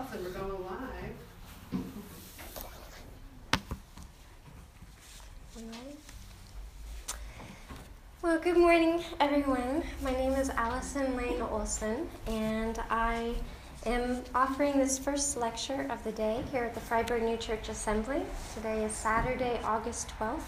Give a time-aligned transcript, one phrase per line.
[0.00, 1.14] and we're going live.
[8.22, 9.82] Well, good morning, everyone.
[10.02, 13.34] My name is Allison Lane Olson, and I
[13.84, 18.22] am offering this first lecture of the day here at the Fryeburg New Church Assembly.
[18.54, 20.40] Today is Saturday, August 12th,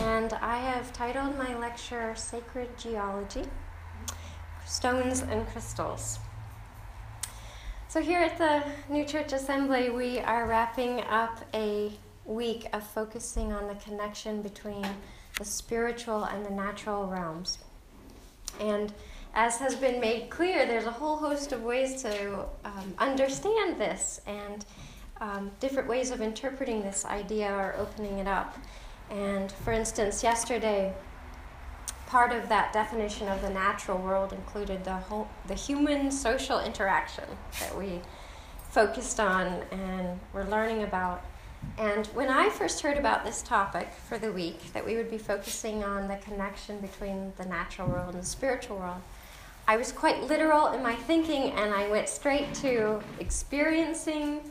[0.00, 3.44] and I have titled my lecture Sacred Geology
[4.66, 6.18] Stones and Crystals.
[7.92, 11.92] So, here at the New Church Assembly, we are wrapping up a
[12.24, 14.86] week of focusing on the connection between
[15.36, 17.58] the spiritual and the natural realms.
[18.58, 18.94] And
[19.34, 24.22] as has been made clear, there's a whole host of ways to um, understand this
[24.26, 24.64] and
[25.20, 28.56] um, different ways of interpreting this idea or opening it up.
[29.10, 30.94] And for instance, yesterday,
[32.12, 37.24] part of that definition of the natural world included the whole the human social interaction
[37.58, 38.02] that we
[38.68, 41.24] focused on and we're learning about.
[41.78, 45.16] And when I first heard about this topic for the week, that we would be
[45.16, 49.00] focusing on the connection between the natural world and the spiritual world,
[49.66, 54.50] I was quite literal in my thinking and I went straight to experiencing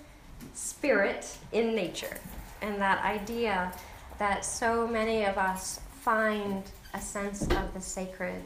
[0.55, 2.17] spirit in nature
[2.63, 3.71] and that idea
[4.17, 6.63] that so many of us find
[6.94, 8.44] a sense of the sacred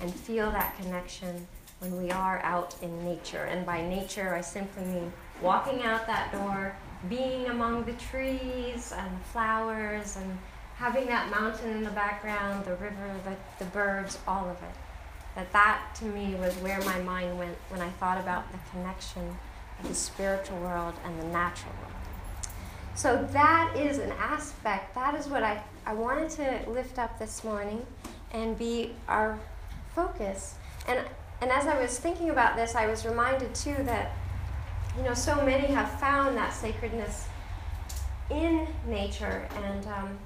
[0.00, 1.46] and feel that connection
[1.80, 3.44] when we are out in nature.
[3.44, 6.74] And by nature, I simply mean walking out that door,
[7.08, 10.38] being among the trees and flowers, and
[10.76, 14.74] having that mountain in the background, the river, the, the birds, all of it.
[15.36, 19.36] That that to me was where my mind went when I thought about the connection
[19.80, 21.92] of the spiritual world and the natural world.
[22.94, 27.44] So that is an aspect, that is what I, I wanted to lift up this
[27.44, 27.84] morning
[28.32, 29.38] and be our
[29.94, 30.54] focus.
[30.88, 31.00] And,
[31.40, 34.12] and as I was thinking about this, I was reminded too that,
[34.96, 37.28] you know, so many have found that sacredness
[38.30, 39.46] in nature.
[39.62, 40.18] And um,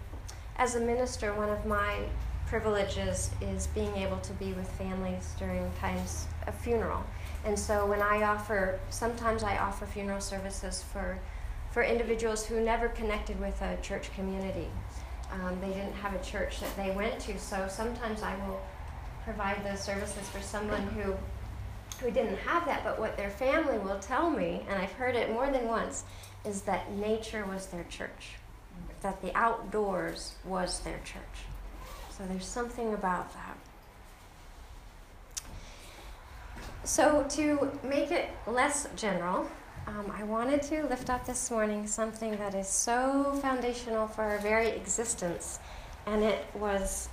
[0.57, 2.05] as a minister, one of my
[2.47, 7.05] privileges is being able to be with families during times of funeral.
[7.45, 11.19] And so when I offer, sometimes I offer funeral services for
[11.71, 14.69] for individuals who never connected with a church community.
[15.31, 18.61] Um, they didn't have a church that they went to, so sometimes I will
[19.25, 21.15] provide those services for someone who
[22.01, 25.33] who didn't have that, but what their family will tell me, and I've heard it
[25.33, 26.05] more than once,
[26.45, 28.37] is that nature was their church,
[29.03, 31.23] that the outdoors was their church.
[32.11, 33.59] So there's something about that.
[36.85, 39.51] So, to make it less general,
[39.89, 44.39] um, I wanted to lift up this morning something that is so foundational for our
[44.39, 45.61] very existence,
[46.07, 47.09] and it was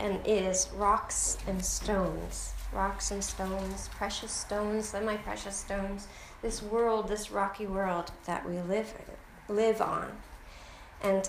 [0.00, 2.52] and is rocks and stones.
[2.72, 6.08] Rocks and stones, precious stones, semi precious stones,
[6.40, 8.92] this world, this rocky world that we live,
[9.48, 10.10] live on.
[11.02, 11.28] And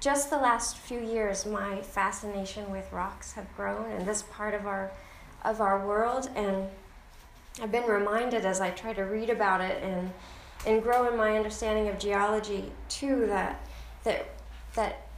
[0.00, 4.66] just the last few years, my fascination with rocks have grown, and this part of
[4.66, 4.90] our,
[5.44, 6.30] of our world.
[6.34, 6.68] And
[7.60, 10.12] I've been reminded as I try to read about it and
[10.66, 13.64] and grow in my understanding of geology too that
[14.04, 14.28] that
[14.74, 15.08] that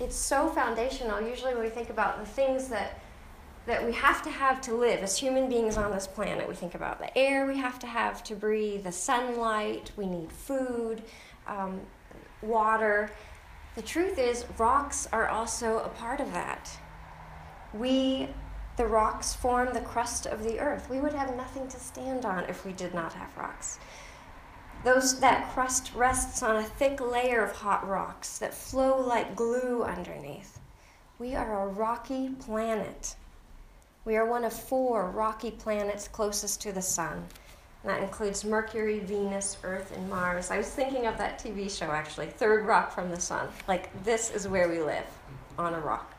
[0.00, 1.20] it's so foundational.
[1.20, 2.98] Usually when we think about the things that
[3.66, 6.48] that we have to have to live as human beings on this planet.
[6.48, 10.32] We think about the air we have to have to breathe, the sunlight, we need
[10.32, 11.02] food,
[11.46, 11.80] um,
[12.42, 13.10] water.
[13.76, 16.70] The truth is, rocks are also a part of that.
[17.72, 18.28] We
[18.82, 20.90] the rocks form the crust of the earth.
[20.90, 23.78] We would have nothing to stand on if we did not have rocks.
[24.82, 29.84] Those, that crust rests on a thick layer of hot rocks that flow like glue
[29.84, 30.58] underneath.
[31.20, 33.14] We are a rocky planet.
[34.04, 37.24] We are one of four rocky planets closest to the sun.
[37.84, 40.50] And that includes Mercury, Venus, Earth, and Mars.
[40.50, 43.46] I was thinking of that TV show actually, Third Rock from the Sun.
[43.68, 45.06] Like, this is where we live,
[45.56, 46.11] on a rock.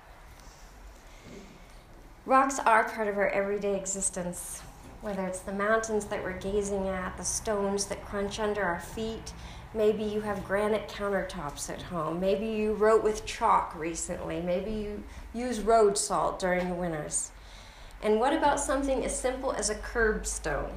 [2.26, 4.62] Rocks are part of our everyday existence,
[5.02, 9.34] whether it's the mountains that we're gazing at, the stones that crunch under our feet.
[9.74, 12.22] Maybe you have granite countertops at home.
[12.22, 14.40] Maybe you wrote with chalk recently.
[14.40, 15.04] Maybe you
[15.34, 17.32] use road salt during the winters.
[18.02, 20.72] And what about something as simple as a curbstone?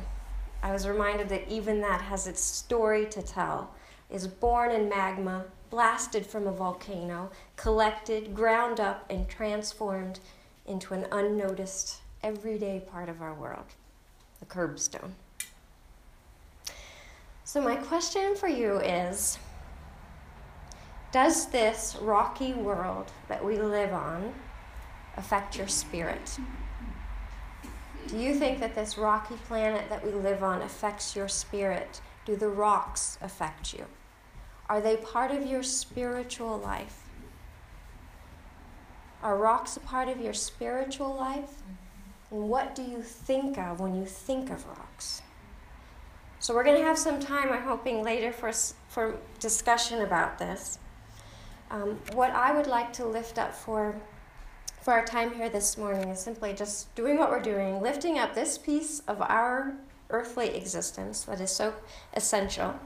[0.64, 3.70] I was reminded that even that has its story to tell.
[4.10, 10.19] Is born in magma, blasted from a volcano, collected, ground up, and transformed
[10.66, 13.66] into an unnoticed, everyday part of our world
[14.40, 15.12] the curbstone.
[17.44, 19.38] So, my question for you is
[21.12, 24.34] Does this rocky world that we live on
[25.16, 26.38] affect your spirit?
[28.08, 32.36] Do you think that this rocky planet that we live on affects your spirit do
[32.36, 33.84] the rocks affect you?
[34.69, 37.06] Are they part of your spiritual life?
[39.22, 41.62] Are rocks a part of your spiritual life?
[42.30, 45.22] And what do you think of when you think of rocks?
[46.38, 48.52] So, we're going to have some time, I'm hoping, later for,
[48.88, 50.78] for discussion about this.
[51.70, 53.96] Um, what I would like to lift up for,
[54.82, 58.34] for our time here this morning is simply just doing what we're doing, lifting up
[58.34, 59.74] this piece of our
[60.10, 61.74] earthly existence that is so
[62.14, 62.78] essential,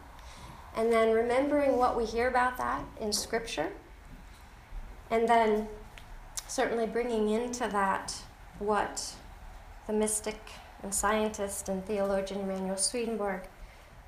[0.76, 3.72] and then remembering what we hear about that in Scripture,
[5.10, 5.68] and then
[6.50, 8.12] certainly bringing into that
[8.58, 9.14] what
[9.86, 10.50] the mystic
[10.82, 13.42] and scientist and theologian Emanuel Swedenborg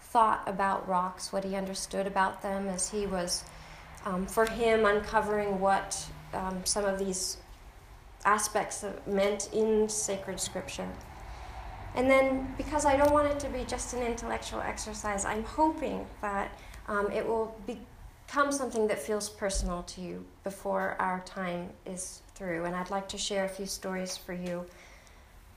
[0.00, 3.44] thought about rocks, what he understood about them as he was,
[4.04, 6.04] um, for him, uncovering what
[6.34, 7.36] um, some of these
[8.24, 10.88] aspects meant in sacred scripture.
[11.94, 16.06] And then, because I don't want it to be just an intellectual exercise, I'm hoping
[16.22, 16.58] that
[16.88, 22.64] um, it will become something that feels personal to you before our time is through.
[22.64, 24.67] And I'd like to share a few stories for you,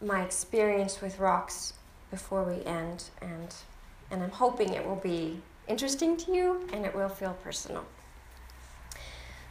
[0.01, 1.73] my experience with rocks
[2.11, 3.05] before we end.
[3.21, 3.53] And,
[4.11, 7.85] and I'm hoping it will be interesting to you and it will feel personal.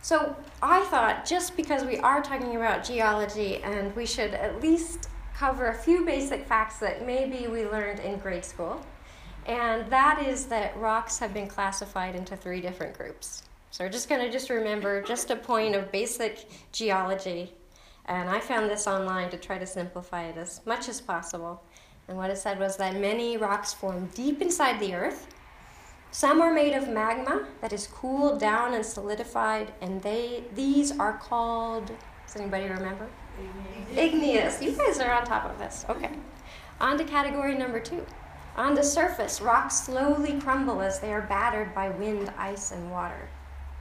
[0.03, 5.09] So I thought just because we are talking about geology and we should at least
[5.35, 8.85] cover a few basic facts that maybe we learned in grade school.
[9.47, 13.43] And that is that rocks have been classified into three different groups.
[13.75, 17.53] So we're just going to just remember just a point of basic geology.
[18.05, 21.61] And I found this online to try to simplify it as much as possible.
[22.07, 25.27] And what it said was that many rocks form deep inside the earth.
[26.13, 31.15] Some are made of magma that is cooled down and solidified, and they these are
[31.15, 31.91] called.
[32.29, 33.09] Does anybody remember?
[33.97, 34.63] Igneous.
[34.63, 35.85] You guys are on top of this.
[35.89, 36.11] Okay.
[36.81, 38.07] On to category number two.
[38.55, 43.29] On the surface, rocks slowly crumble as they are battered by wind, ice, and water.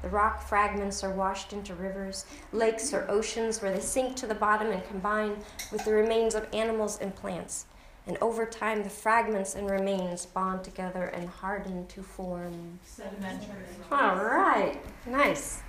[0.03, 4.35] The rock fragments are washed into rivers, lakes, or oceans where they sink to the
[4.35, 5.37] bottom and combine
[5.71, 7.67] with the remains of animals and plants.
[8.05, 13.63] And over time, the fragments and remains bond together and harden to form sedimentary.
[13.89, 14.19] Rocks.
[14.19, 15.61] All right, nice.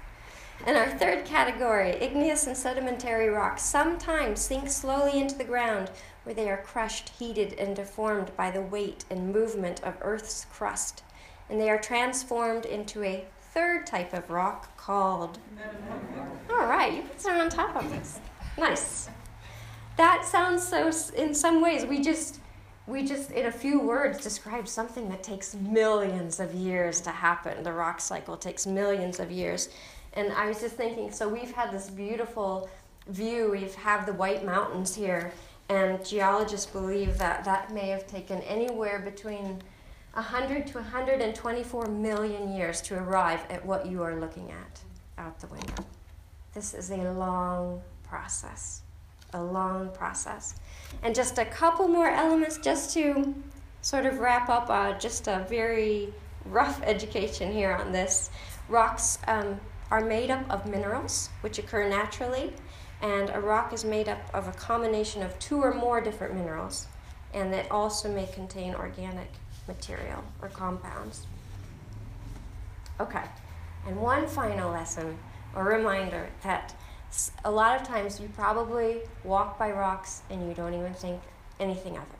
[0.66, 5.92] And our third category, igneous and sedimentary rocks, sometimes sink slowly into the ground
[6.24, 11.04] where they are crushed, heated, and deformed by the weight and movement of Earth's crust.
[11.48, 15.38] And they are transformed into a third type of rock called.
[16.50, 18.20] All right, you guys are on top of this.
[18.58, 19.08] Nice.
[19.96, 22.40] That sounds so, in some ways, we just.
[22.86, 27.62] We just, in a few words, describe something that takes millions of years to happen.
[27.62, 29.70] The rock cycle takes millions of years.
[30.12, 32.68] And I was just thinking, so we've had this beautiful
[33.08, 33.50] view.
[33.52, 35.32] We have the White Mountains here,
[35.70, 39.62] and geologists believe that that may have taken anywhere between
[40.14, 44.80] 100 to 124 million years to arrive at what you are looking at
[45.18, 45.84] out the window.
[46.52, 48.82] This is a long process,
[49.32, 50.54] a long process.
[51.02, 53.34] And just a couple more elements just to
[53.82, 56.12] sort of wrap up uh, just a very
[56.44, 58.30] rough education here on this.
[58.68, 62.52] Rocks um, are made up of minerals, which occur naturally,
[63.02, 66.86] and a rock is made up of a combination of two or more different minerals,
[67.34, 69.30] and it also may contain organic
[69.68, 71.26] material or compounds.
[73.00, 73.24] Okay,
[73.86, 75.18] and one final lesson
[75.54, 76.74] or reminder that
[77.44, 81.20] a lot of times you probably walk by rocks and you don't even think
[81.60, 82.18] anything of it.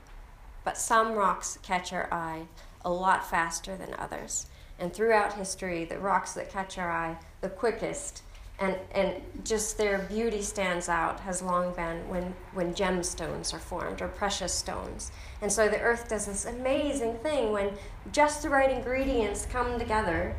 [0.63, 2.43] But some rocks catch our eye
[2.83, 4.47] a lot faster than others.
[4.79, 8.23] And throughout history, the rocks that catch our eye the quickest
[8.59, 14.01] and, and just their beauty stands out has long been when, when gemstones are formed
[14.01, 15.11] or precious stones.
[15.41, 17.71] And so the earth does this amazing thing when
[18.13, 20.35] just the right ingredients come together.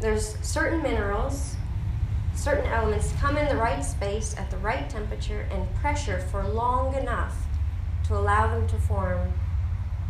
[0.00, 1.56] There's certain minerals,
[2.36, 6.94] certain elements come in the right space at the right temperature and pressure for long
[6.94, 7.34] enough
[8.04, 9.32] to allow them to form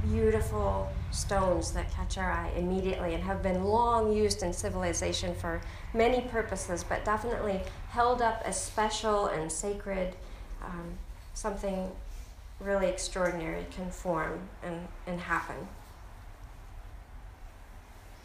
[0.04, 5.60] beautiful stones that catch our eye immediately and have been long used in civilization for
[5.94, 10.14] many purposes, but definitely held up as special and sacred.
[10.64, 10.98] Um,
[11.34, 11.90] something
[12.60, 15.56] really extraordinary can form and, and happen.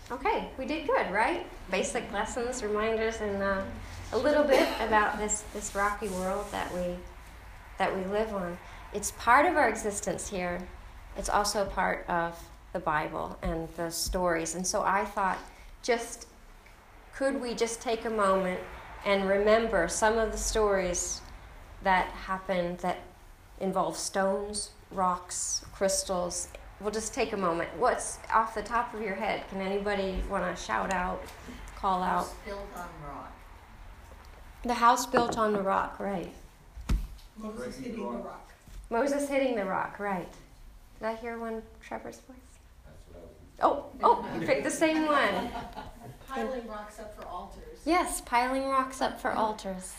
[0.10, 1.46] Okay, we did good, right?
[1.70, 3.62] Basic lessons, reminders, and uh,
[4.14, 6.96] a little bit about this, this rocky world that we,
[7.78, 8.58] that we live on.
[8.94, 10.62] It's part of our existence here
[11.18, 12.38] it's also part of
[12.78, 14.54] the Bible and the stories.
[14.54, 15.40] And so I thought,
[15.82, 16.28] just
[17.16, 18.60] could we just take a moment
[19.04, 21.22] and remember some of the stories
[21.82, 23.00] that happened that
[23.60, 27.70] involve stones, rocks, crystals, we'll just take a moment.
[27.80, 29.44] What's off the top of your head?
[29.50, 31.24] Can anybody want to shout out,
[31.78, 32.26] call out?
[32.26, 33.32] House built on rock.
[34.64, 36.32] The house built on the rock, right.
[37.38, 38.26] Moses hitting the the rock.
[38.26, 38.54] rock.
[38.92, 40.32] Moses hitting the rock, right.
[41.00, 42.38] Did I hear one Trevor's voice?
[42.84, 43.47] That's what I was.
[43.62, 45.50] Oh, oh, you picked the same one.
[46.28, 47.80] Piling rocks up for altars.
[47.86, 49.94] Yes, piling rocks up for altars.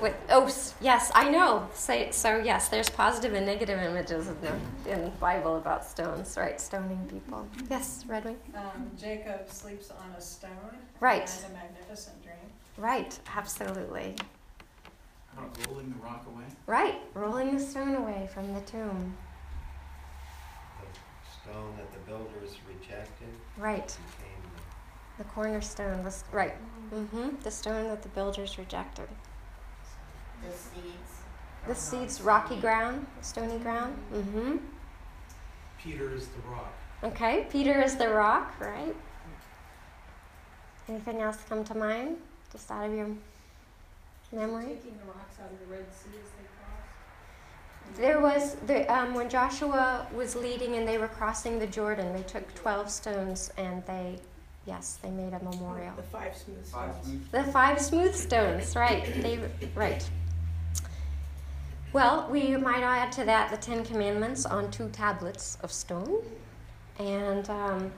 [0.00, 0.48] With oh
[0.80, 1.68] yes, I know.
[1.74, 2.38] Say so.
[2.38, 6.60] Yes, there's positive and negative images in the in the Bible about stones, right?
[6.60, 7.46] Stoning people.
[7.68, 8.36] Yes, Redwing.
[8.54, 10.50] Um, Jacob sleeps on a stone.
[10.70, 11.22] and Right.
[11.22, 12.36] Has a magnificent dream.
[12.78, 14.16] Right, absolutely.
[15.36, 16.44] How about rolling the rock away?
[16.66, 19.16] Right, rolling the stone away from the tomb.
[21.50, 24.40] The stone that the builders rejected Right, became
[25.18, 26.54] the cornerstone was right.
[26.94, 27.42] Mm-hmm.
[27.42, 29.08] The stone that the builders rejected.
[30.42, 31.12] The seeds.
[31.66, 33.96] The seeds, rocky ground, stony ground.
[34.14, 34.56] Mm-hmm.
[35.82, 36.72] Peter is the rock.
[37.02, 38.94] Okay, Peter is the rock, right?
[40.88, 42.16] Anything else come to mind?
[42.52, 43.08] Just out of your
[44.32, 44.66] memory?
[44.66, 46.39] Taking the rocks out of the Red Sea as they crossed.
[47.96, 52.12] There was the um, when Joshua was leading and they were crossing the Jordan.
[52.14, 54.16] They took twelve stones and they,
[54.66, 55.92] yes, they made a memorial.
[55.96, 57.06] The five smooth Five stones.
[57.06, 57.30] smooth.
[57.32, 59.04] The five smooth stones, right?
[59.22, 59.38] They
[59.74, 60.08] right.
[61.92, 66.22] Well, we might add to that the Ten Commandments on two tablets of stone,
[66.98, 67.90] and um,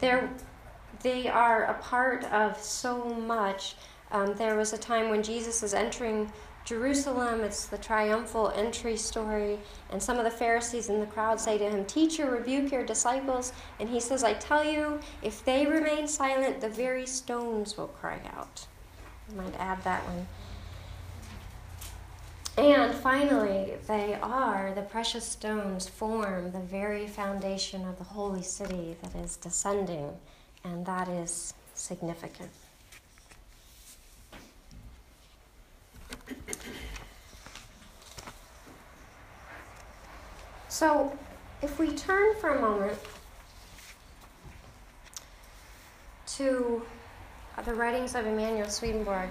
[0.00, 3.76] they are a part of so much.
[4.12, 6.30] Um, there was a time when Jesus is entering
[6.64, 7.40] Jerusalem.
[7.40, 9.58] It's the triumphal entry story,
[9.90, 13.52] and some of the Pharisees in the crowd say to him, "Teacher, rebuke your disciples."
[13.80, 18.20] And he says, "I tell you, if they remain silent, the very stones will cry
[18.36, 18.66] out."
[19.30, 20.28] I might add that one.
[22.58, 28.94] And finally, they are the precious stones form the very foundation of the holy city
[29.00, 30.18] that is descending,
[30.62, 32.50] and that is significant.
[40.68, 41.16] So,
[41.60, 42.98] if we turn for a moment
[46.26, 46.82] to
[47.64, 49.28] the writings of Emanuel Swedenborg,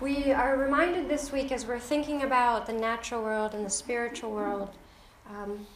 [0.00, 4.32] we are reminded this week as we're thinking about the natural world and the spiritual
[4.32, 4.70] world.
[5.28, 5.66] Um,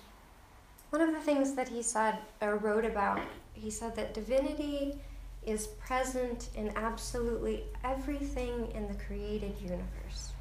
[0.90, 3.20] one of the things that he said or wrote about,
[3.52, 4.98] he said that divinity
[5.46, 10.32] is present in absolutely everything in the created universe.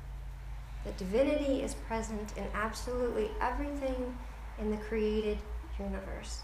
[0.86, 4.16] That divinity is present in absolutely everything
[4.60, 5.38] in the created
[5.80, 6.42] universe.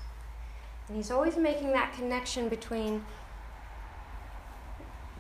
[0.88, 3.06] And he's always making that connection between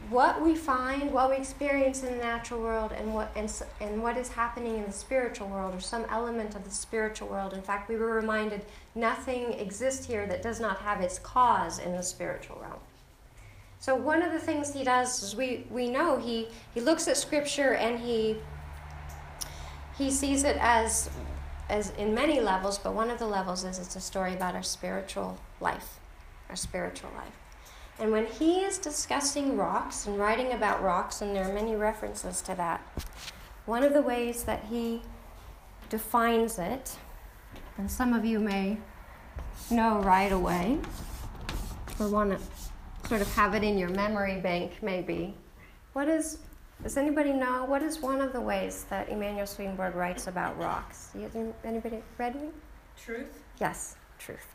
[0.09, 4.17] what we find, what we experience in the natural world, and what and, and what
[4.17, 7.53] is happening in the spiritual world, or some element of the spiritual world.
[7.53, 8.65] In fact, we were reminded
[8.95, 12.79] nothing exists here that does not have its cause in the spiritual realm.
[13.79, 17.15] So one of the things he does is we, we know he, he looks at
[17.15, 18.37] scripture and he
[19.97, 21.09] he sees it as
[21.69, 24.63] as in many levels, but one of the levels is it's a story about our
[24.63, 25.99] spiritual life,
[26.49, 27.33] our spiritual life.
[27.99, 32.41] And when he is discussing rocks and writing about rocks, and there are many references
[32.43, 32.81] to that,
[33.65, 35.01] one of the ways that he
[35.89, 36.95] defines it,
[37.77, 38.77] and some of you may
[39.69, 40.79] know right away,
[41.99, 42.58] or want to
[43.07, 45.33] sort of have it in your memory bank maybe,
[45.93, 46.39] what is,
[46.83, 51.09] does anybody know, what is one of the ways that Emanuel Swedenborg writes about rocks?
[51.15, 52.49] You- Anybody read me?
[52.97, 53.43] Truth.
[53.59, 54.45] Yes, truth.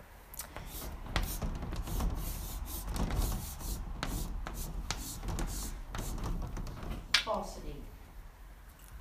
[7.25, 7.77] Falsity.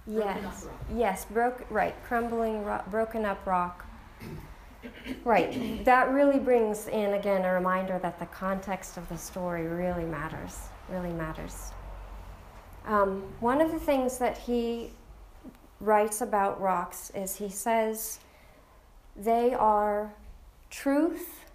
[0.08, 0.64] Broken up Yes.
[0.66, 0.74] rock.
[0.96, 3.86] Yes, broke right, crumbling rock, broken up rock.
[5.24, 5.84] Right.
[5.86, 10.58] That really brings in again a reminder that the context of the story really matters.
[10.90, 11.72] Really matters.
[12.86, 14.92] Um, one of the things that he
[15.80, 18.20] writes about rocks is he says
[19.16, 20.14] they are
[20.70, 21.46] truth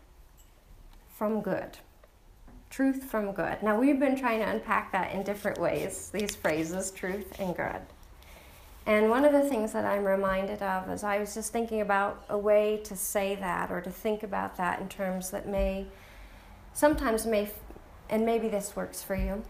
[1.17, 1.79] from good.
[2.71, 3.63] Truth from good.
[3.63, 7.81] Now, we've been trying to unpack that in different ways, these phrases, truth and good.
[8.89, 12.25] And one of the things that I'm reminded of is I was just thinking about
[12.31, 15.85] a way to say that or to think about that in terms that may,
[16.73, 17.51] sometimes may,
[18.09, 19.45] and maybe this works for you,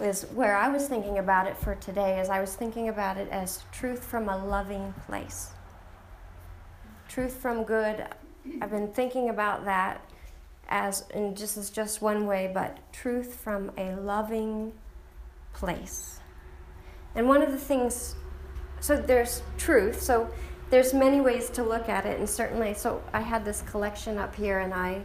[0.00, 3.28] is where I was thinking about it for today, is I was thinking about it
[3.28, 5.50] as truth from a loving place.
[7.06, 8.06] Truth from good.
[8.62, 10.00] I've been thinking about that
[10.70, 14.72] as, and just as just one way, but truth from a loving
[15.52, 16.20] place.
[17.14, 18.16] And one of the things
[18.84, 20.02] so there's truth.
[20.02, 20.28] So
[20.68, 24.34] there's many ways to look at it, and certainly, so I had this collection up
[24.34, 25.02] here, and I,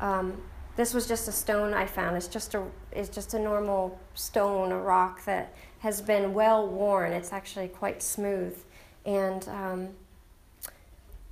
[0.00, 0.42] um,
[0.74, 2.16] this was just a stone I found.
[2.16, 7.12] It's just a, it's just a normal stone, a rock that has been well worn.
[7.12, 8.58] It's actually quite smooth,
[9.06, 9.88] and um,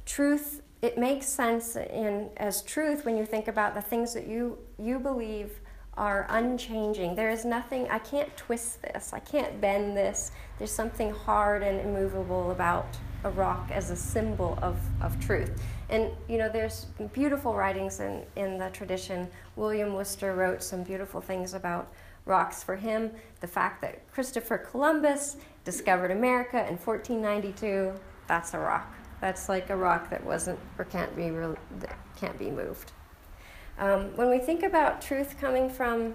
[0.06, 0.62] truth.
[0.80, 5.00] It makes sense in as truth when you think about the things that you you
[5.00, 5.58] believe
[5.98, 7.16] are unchanging.
[7.16, 10.30] There is nothing, I can't twist this, I can't bend this.
[10.56, 15.60] There's something hard and immovable about a rock as a symbol of, of truth.
[15.90, 19.28] And, you know, there's beautiful writings in, in the tradition.
[19.56, 21.92] William Worcester wrote some beautiful things about
[22.24, 22.62] rocks.
[22.62, 27.92] For him, the fact that Christopher Columbus discovered America in 1492,
[28.28, 28.94] that's a rock.
[29.20, 31.56] That's like a rock that wasn't or can't be, re-
[32.16, 32.92] can't be moved.
[33.78, 36.14] Um, when we think about truth coming from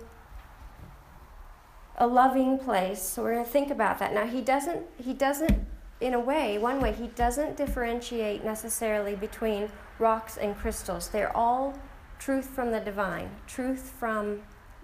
[1.97, 4.13] a loving place, so we're going to think about that.
[4.13, 5.65] Now, he doesn't, he doesn't,
[6.01, 11.07] in a way, one way, he doesn't differentiate necessarily between rocks and crystals.
[11.07, 11.79] They're all
[12.19, 14.41] truth from the divine, truth from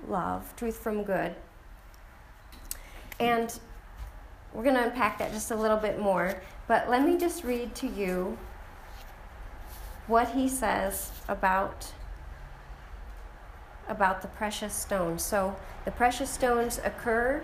[0.08, 1.36] love, truth from good.
[3.20, 3.60] And
[4.54, 6.42] we're going to unpack that just a little bit more.
[6.68, 8.38] But let me just read to you
[10.08, 11.92] what he says about
[13.90, 15.24] about the precious stones.
[15.24, 15.56] So
[15.86, 17.42] the precious stones occur,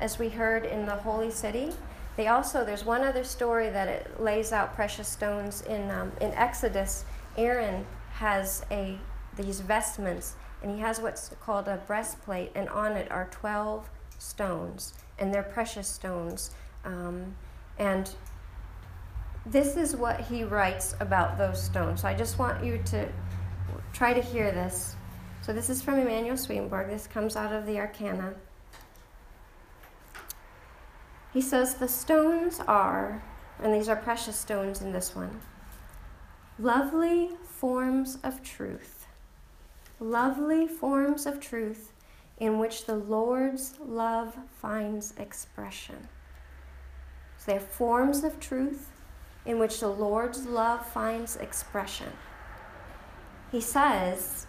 [0.00, 1.72] as we heard in the holy city.
[2.16, 6.30] They also there's one other story that it lays out precious stones in um, in
[6.32, 7.04] Exodus.
[7.36, 8.98] Aaron has a
[9.36, 13.88] these vestments, and he has what's called a breastplate, and on it are twelve
[14.18, 16.52] stones, and they're precious stones.
[16.84, 17.34] Um,
[17.78, 18.14] and
[19.46, 22.02] this is what he writes about those stones.
[22.02, 23.08] So I just want you to
[23.92, 24.96] try to hear this.
[25.44, 26.88] So this is from Emanuel Swedenborg.
[26.88, 28.32] This comes out of the Arcana.
[31.34, 33.22] He says the stones are,
[33.62, 35.42] and these are precious stones in this one,
[36.58, 39.06] lovely forms of truth.
[40.00, 41.92] Lovely forms of truth
[42.38, 46.08] in which the Lord's love finds expression.
[47.36, 48.90] So they're forms of truth
[49.44, 52.12] in which the Lord's love finds expression.
[53.52, 54.46] He says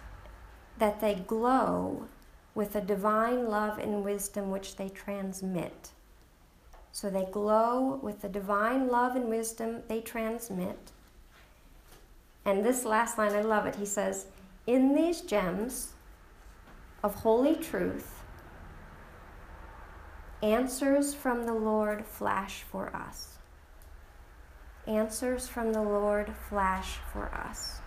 [0.77, 2.07] that they glow
[2.53, 5.89] with a divine love and wisdom which they transmit.
[6.91, 10.91] So they glow with the divine love and wisdom they transmit.
[12.45, 13.75] And this last line, I love it.
[13.75, 14.27] He says,
[14.65, 15.93] In these gems
[17.03, 18.21] of holy truth,
[20.41, 23.39] answers from the Lord flash for us.
[24.87, 27.81] Answers from the Lord flash for us.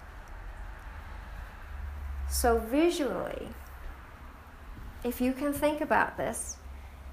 [2.28, 3.48] So, visually,
[5.04, 6.58] if you can think about this,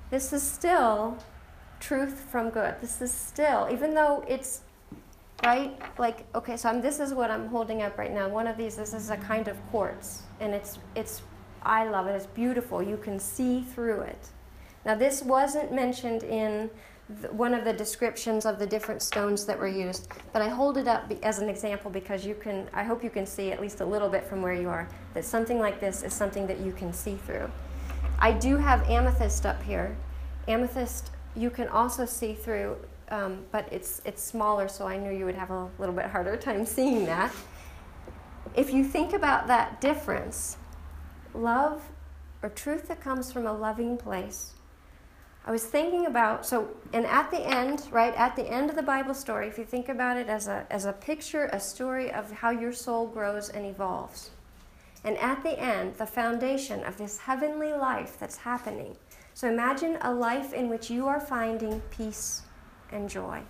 [0.10, 1.18] this is still
[1.80, 2.76] truth from good.
[2.82, 4.62] This is still, even though it's
[5.44, 8.28] right, like okay, so I'm, this is what I'm holding up right now.
[8.28, 11.22] One of these, this is a kind of quartz, and it's it's
[11.64, 12.12] I love it.
[12.12, 12.84] It's beautiful.
[12.84, 14.30] You can see through it.
[14.86, 16.70] Now, this wasn't mentioned in
[17.30, 20.88] one of the descriptions of the different stones that were used, but I hold it
[20.88, 23.86] up as an example because you can, I hope you can see at least a
[23.86, 26.92] little bit from where you are, that something like this is something that you can
[26.92, 27.50] see through.
[28.18, 29.96] I do have amethyst up here.
[30.48, 32.78] Amethyst you can also see through,
[33.10, 36.36] um, but it's, it's smaller, so I knew you would have a little bit harder
[36.38, 37.32] time seeing that.
[38.56, 40.58] If you think about that difference,
[41.36, 41.84] love
[42.42, 44.55] or truth that comes from a loving place
[45.48, 48.82] I was thinking about so and at the end, right, at the end of the
[48.82, 52.32] Bible story, if you think about it as a as a picture, a story of
[52.32, 54.32] how your soul grows and evolves.
[55.04, 58.98] And at the end, the foundation of this heavenly life that's happening.
[59.36, 62.42] So imagine a life in which you are finding peace
[62.92, 63.44] and joy.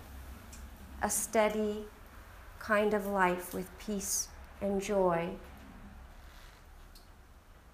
[1.02, 1.86] A steady
[2.58, 4.28] kind of life with peace
[4.60, 5.30] and joy.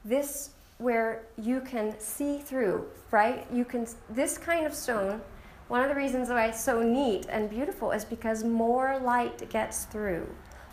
[0.04, 0.50] This
[0.82, 3.46] where you can see through, right?
[3.52, 5.20] You can this kind of stone.
[5.68, 9.84] One of the reasons why it's so neat and beautiful is because more light gets
[9.84, 10.28] through.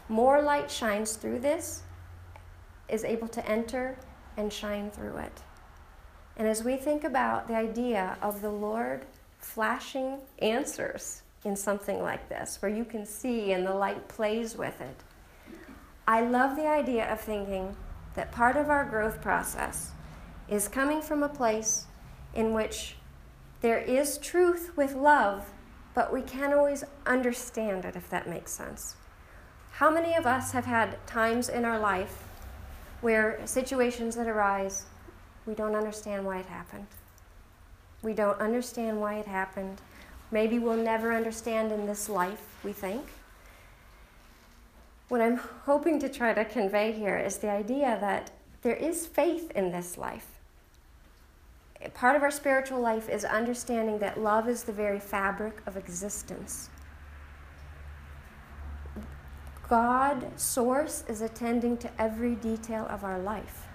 [0.10, 1.84] More light shines through this,
[2.90, 3.98] is able to enter
[4.36, 5.42] and shine through it.
[6.36, 9.06] And as we think about the idea of the Lord
[9.38, 14.82] flashing answers in something like this, where you can see and the light plays with
[14.82, 15.04] it,
[16.08, 17.76] I love the idea of thinking
[18.16, 19.92] that part of our growth process
[20.50, 21.86] is coming from a place
[22.34, 22.96] in which
[23.62, 25.52] there is truth with love,
[25.94, 28.96] but we can't always understand it, if that makes sense.
[29.72, 32.24] How many of us have had times in our life
[33.02, 34.86] where situations that arise,
[35.46, 36.88] we don't understand why it happened?
[38.02, 39.82] We don't understand why it happened.
[40.32, 43.04] maybe we'll never understand in this life, we think.
[45.08, 48.30] What I'm hoping to try to convey here is the idea that
[48.62, 50.39] there is faith in this life.
[51.94, 56.70] Part of our spiritual life is understanding that love is the very fabric of existence.
[59.70, 63.68] God, Source, is attending to every detail of our life.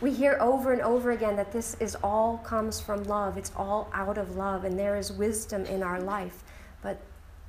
[0.00, 3.36] We hear over and over again that this is all comes from love.
[3.36, 6.42] It's all out of love, and there is wisdom in our life.
[6.82, 7.00] But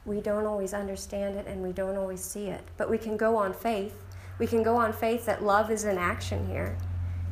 [0.06, 2.62] we don't always understand it and we don't always see it.
[2.78, 4.04] But we can go on faith.
[4.38, 6.78] We can go on faith that love is in action here.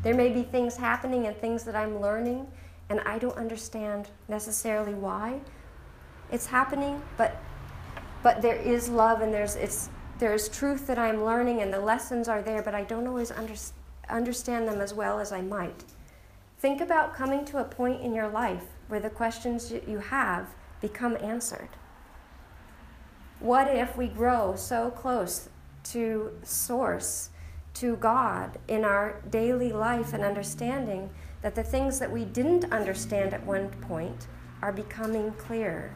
[0.03, 2.47] There may be things happening and things that I'm learning,
[2.89, 5.39] and I don't understand necessarily why
[6.31, 7.37] it's happening, but
[8.23, 12.27] but there is love and there's it's there's truth that I'm learning and the lessons
[12.27, 13.55] are there, but I don't always under,
[14.07, 15.83] understand them as well as I might.
[16.59, 21.17] Think about coming to a point in your life where the questions you have become
[21.21, 21.69] answered.
[23.39, 25.49] What if we grow so close
[25.85, 27.31] to Source,
[27.75, 31.09] to God in our daily life and understanding
[31.41, 34.27] that the things that we didn't understand at one point
[34.61, 35.95] are becoming clear?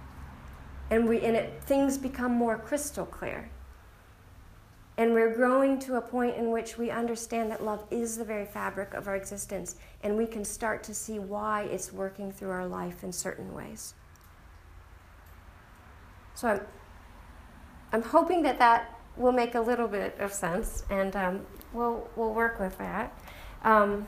[0.90, 3.50] and we and it things become more crystal clear
[4.98, 8.46] and we're growing to a point in which we understand that love is the very
[8.46, 12.68] fabric of our existence and we can start to see why it's working through our
[12.68, 13.94] life in certain ways
[16.36, 16.62] so i'm
[17.92, 21.42] i'm hoping that that will make a little bit of sense and um,
[21.76, 23.14] we'll we'll work with that
[23.64, 24.08] um,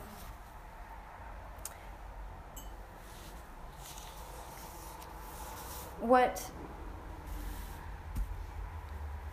[6.00, 6.50] what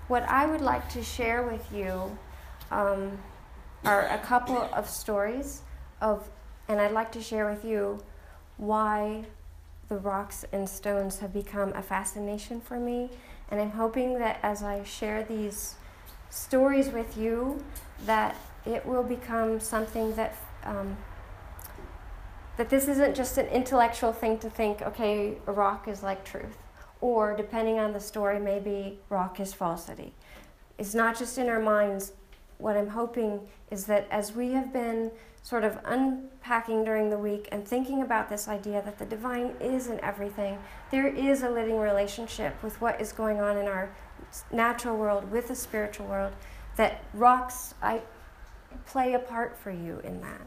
[0.08, 2.18] what I would like to share with you
[2.72, 3.18] um,
[3.84, 5.62] are a couple of stories
[6.02, 6.30] of,
[6.68, 8.04] and I'd like to share with you
[8.58, 9.26] why
[9.90, 13.10] the rocks and stones have become a fascination for me.
[13.50, 15.76] And I'm hoping that as I share these
[16.30, 17.64] stories with you,
[18.06, 20.98] that it will become something that um,
[22.58, 26.58] that this isn't just an intellectual thing to think, okay, rock is like truth
[27.02, 30.14] or depending on the story, maybe rock is falsity.
[30.78, 32.14] It's not just in our minds.
[32.58, 35.12] What I'm hoping is that as we have been
[35.44, 39.88] sort of unpacking during the week and thinking about this idea that the divine is
[39.88, 40.58] in everything,
[40.90, 43.92] there is a living relationship with what is going on in our
[44.52, 46.34] natural world with the spiritual world,
[46.76, 48.02] that rocks I
[48.86, 50.42] play a part for you in that.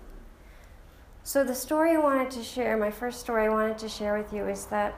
[1.22, 4.32] So the story I wanted to share, my first story I wanted to share with
[4.32, 4.94] you is that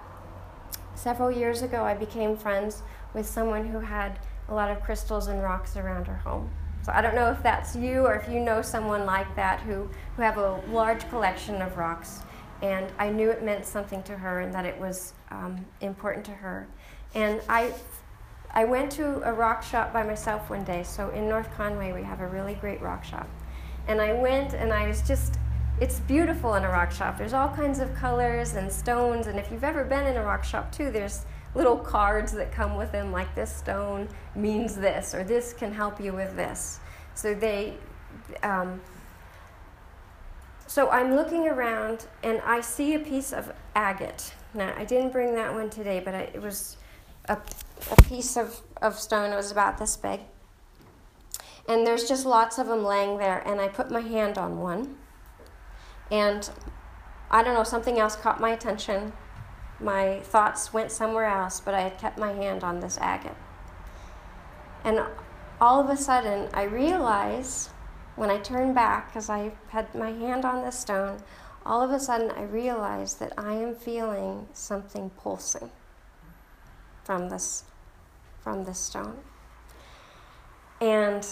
[0.95, 2.83] Several years ago, I became friends
[3.14, 6.51] with someone who had a lot of crystals and rocks around her home.
[6.83, 9.88] So I don't know if that's you or if you know someone like that who,
[10.16, 12.21] who have a large collection of rocks.
[12.62, 16.33] And I knew it meant something to her and that it was um, important to
[16.33, 16.69] her.
[17.14, 17.73] And I,
[18.53, 20.83] I went to a rock shop by myself one day.
[20.83, 23.29] So in North Conway, we have a really great rock shop.
[23.87, 25.39] And I went and I was just
[25.81, 27.17] it's beautiful in a rock shop.
[27.17, 30.45] There's all kinds of colors and stones, and if you've ever been in a rock
[30.45, 35.25] shop too, there's little cards that come with them, like this stone means this, or
[35.25, 36.81] this can help you with this.
[37.15, 37.79] So they,
[38.43, 38.81] um,
[40.67, 44.35] so I'm looking around and I see a piece of agate.
[44.53, 46.77] Now I didn't bring that one today, but I, it was
[47.25, 47.39] a,
[47.90, 49.33] a piece of, of stone.
[49.33, 50.21] It was about this big,
[51.69, 53.38] and there's just lots of them laying there.
[53.47, 54.97] And I put my hand on one
[56.11, 56.51] and
[57.31, 59.12] I don't know, something else caught my attention.
[59.79, 63.37] My thoughts went somewhere else, but I had kept my hand on this agate.
[64.85, 65.01] And
[65.61, 67.71] all of a sudden, I realized
[68.16, 71.23] when I turned back, because I had my hand on this stone,
[71.64, 75.71] all of a sudden I realized that I am feeling something pulsing
[77.11, 77.64] from this,
[78.40, 79.16] from this stone.
[80.81, 81.27] And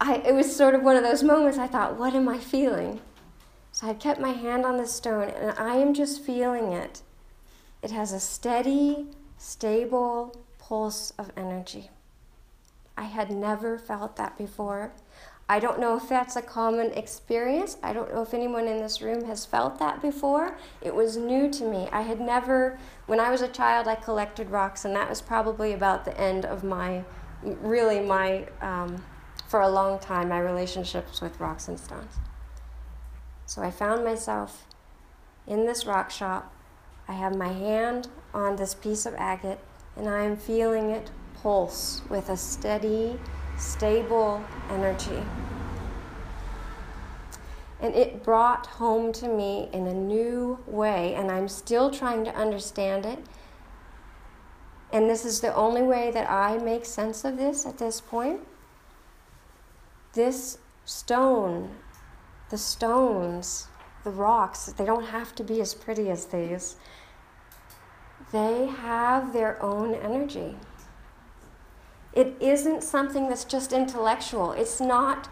[0.00, 3.00] I, it was sort of one of those moments I thought, what am I feeling?
[3.72, 7.02] So I kept my hand on the stone and I am just feeling it.
[7.82, 11.90] It has a steady, stable pulse of energy.
[12.96, 14.92] I had never felt that before.
[15.50, 17.76] I don't know if that's a common experience.
[17.82, 20.56] I don't know if anyone in this room has felt that before.
[20.80, 21.88] It was new to me.
[21.90, 25.72] I had never, when I was a child, I collected rocks, and that was probably
[25.72, 27.02] about the end of my,
[27.42, 29.02] really my, um,
[29.48, 32.14] for a long time, my relationships with rocks and stones.
[33.44, 34.68] So I found myself
[35.48, 36.54] in this rock shop.
[37.08, 39.58] I have my hand on this piece of agate
[39.96, 41.10] and I am feeling it
[41.42, 43.18] pulse with a steady,
[43.60, 45.22] stable energy.
[47.80, 52.34] And it brought home to me in a new way, and I'm still trying to
[52.34, 53.18] understand it.
[54.92, 58.40] And this is the only way that I make sense of this at this point.
[60.12, 61.70] This stone,
[62.50, 63.68] the stones,
[64.04, 66.76] the rocks, they don't have to be as pretty as these.
[68.32, 70.56] They have their own energy.
[72.12, 74.52] It isn't something that's just intellectual.
[74.52, 75.28] It's not,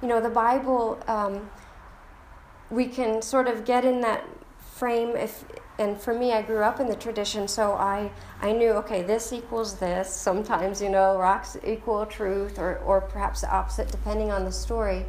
[0.00, 1.50] you know, the Bible, um,
[2.70, 4.26] we can sort of get in that
[4.72, 5.44] frame if
[5.78, 9.32] and for me i grew up in the tradition so i i knew okay this
[9.32, 10.10] equals this.
[10.10, 15.04] Sometimes you know rocks equal truth or or perhaps the opposite depending on the story.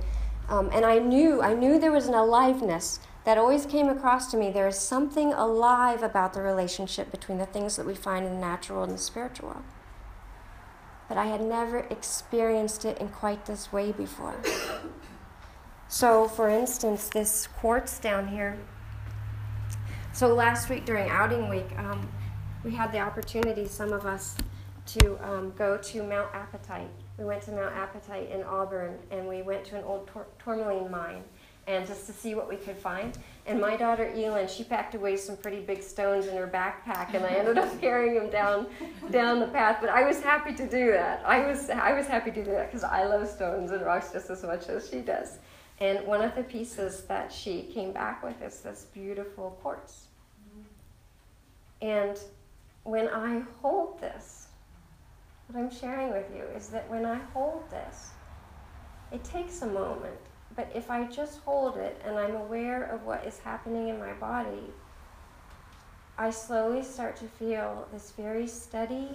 [0.50, 4.38] Um, and i knew i knew there was an aliveness that always came across to
[4.38, 4.52] me.
[4.52, 8.40] There is something alive about the relationship between the things that we find in the
[8.40, 9.64] natural and the spiritual
[11.08, 14.36] but i had never experienced it in quite this way before.
[15.90, 18.58] So for instance this quartz down here.
[20.12, 22.08] So last week during outing week, um,
[22.64, 24.36] we had the opportunity, some of us,
[24.86, 26.90] to um, go to Mount Apatite.
[27.18, 31.24] We went to Mount Apatite in Auburn, and we went to an old tourmaline mine,
[31.68, 33.18] and just to see what we could find.
[33.46, 37.26] And my daughter Elin, she packed away some pretty big stones in her backpack, and
[37.26, 38.68] I ended up carrying them down
[39.12, 39.78] down the path.
[39.82, 41.24] But I was happy to do that.
[41.26, 44.30] I was I was happy to do that because I love stones and rocks just
[44.30, 45.40] as much as she does.
[45.80, 50.06] And one of the pieces that she came back with is this beautiful quartz.
[51.82, 52.18] And
[52.84, 54.48] when I hold this,
[55.48, 58.12] what I'm sharing with you is that when I hold this,
[59.12, 60.20] it takes a moment,
[60.56, 64.14] but if I just hold it and I'm aware of what is happening in my
[64.14, 64.72] body,
[66.18, 69.10] I slowly start to feel this very steady,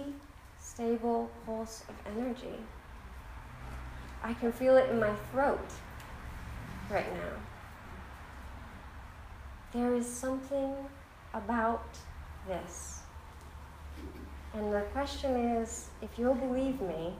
[0.59, 2.59] stable pulse of energy.
[4.21, 5.71] I can feel it in my throat
[6.89, 7.31] right now.
[9.71, 10.75] There is something
[11.33, 11.85] about
[12.47, 12.99] this.
[14.53, 17.13] And the question is if you'll believe me,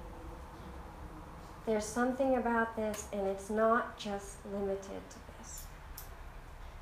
[1.69, 4.79] there's something about this, and it's not just limited
[5.09, 5.63] to this.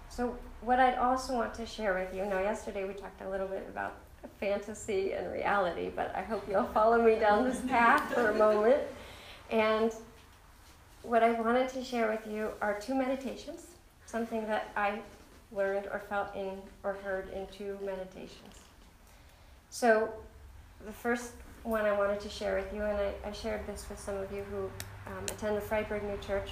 [0.09, 3.47] So, what I'd also want to share with you now, yesterday we talked a little
[3.47, 3.95] bit about
[4.39, 8.81] fantasy and reality, but I hope you'll follow me down this path for a moment.
[9.51, 9.93] And
[11.03, 13.67] what I wanted to share with you are two meditations,
[14.05, 14.99] something that I
[15.51, 18.55] learned or felt in or heard in two meditations.
[19.69, 20.13] So,
[20.85, 21.33] the first
[21.67, 24.31] one I wanted to share with you, and I, I shared this with some of
[24.31, 24.69] you who
[25.05, 26.51] um, attend the Fryeburg New Church.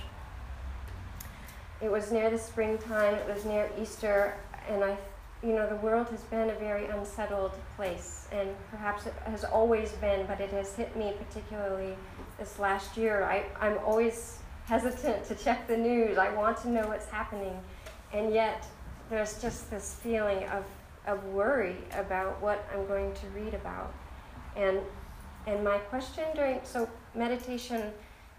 [1.82, 4.36] It was near the springtime, it was near Easter,
[4.68, 4.98] and I,
[5.42, 9.92] you know, the world has been a very unsettled place, and perhaps it has always
[9.94, 11.96] been, but it has hit me particularly
[12.38, 13.24] this last year.
[13.24, 16.18] I, I'm always hesitant to check the news.
[16.18, 17.58] I want to know what's happening,
[18.12, 18.68] and yet
[19.10, 20.66] there's just this feeling of,
[21.08, 23.94] of worry about what I'm going to read about.
[24.58, 24.80] And,
[25.48, 27.92] and my question during, so meditation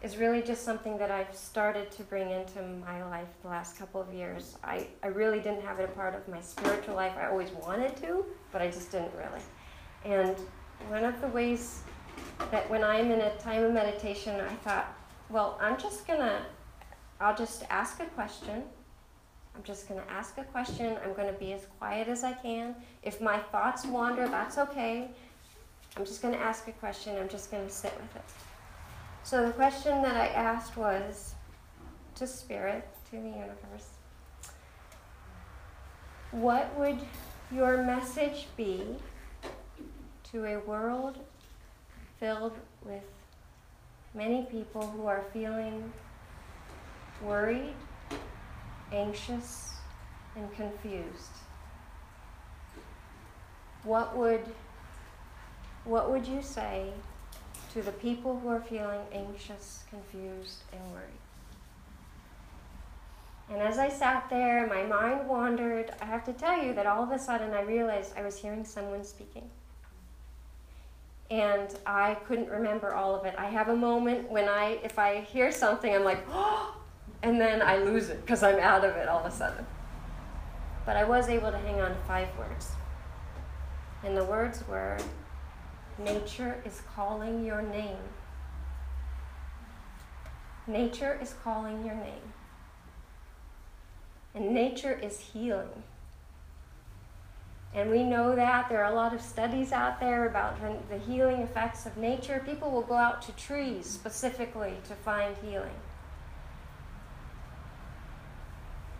[0.02, 4.00] is really just something that I've started to bring into my life the last couple
[4.00, 4.56] of years.
[4.62, 7.12] I, I really didn't have it a part of my spiritual life.
[7.18, 9.40] I always wanted to, but I just didn't really.
[10.04, 10.36] And
[10.88, 11.82] one of the ways
[12.50, 14.94] that when I'm in a time of meditation, I thought,
[15.30, 16.42] well, I'm just gonna,
[17.20, 18.62] I'll just ask a question
[19.56, 20.96] I'm just to ask a question.
[21.02, 22.74] I'm to be as quiet as I can.
[23.02, 25.10] If my thoughts wander, that's okay.
[25.96, 27.16] I'm just going to ask a question.
[27.16, 28.24] I'm just going to sit with it.
[29.22, 31.34] So the question that I asked was
[32.16, 33.88] to Spirit, to the universe,
[36.30, 36.98] what would
[37.50, 38.96] your message be
[40.32, 41.18] to a world
[42.20, 43.04] filled with
[44.14, 45.92] many people who are feeling
[47.22, 47.74] worried,
[48.92, 49.72] anxious
[50.36, 51.36] and confused,
[53.84, 54.44] what would,
[55.86, 56.90] what would you say
[57.72, 61.20] to the people who are feeling anxious, confused, and worried?
[63.48, 65.92] And as I sat there, my mind wandered.
[66.00, 68.64] I have to tell you that all of a sudden I realized I was hearing
[68.64, 69.48] someone speaking.
[71.30, 73.34] And I couldn't remember all of it.
[73.38, 76.76] I have a moment when I, if I hear something, I'm like, oh,
[77.22, 79.64] and then I lose it because I'm out of it all of a sudden.
[80.84, 82.70] But I was able to hang on to five words.
[84.04, 84.98] And the words were
[85.98, 87.96] Nature is calling your name.
[90.66, 92.32] Nature is calling your name.
[94.34, 95.82] And nature is healing.
[97.74, 100.56] And we know that there are a lot of studies out there about
[100.88, 102.42] the, healing effects of nature.
[102.44, 105.74] People will go out to trees specifically to find healing.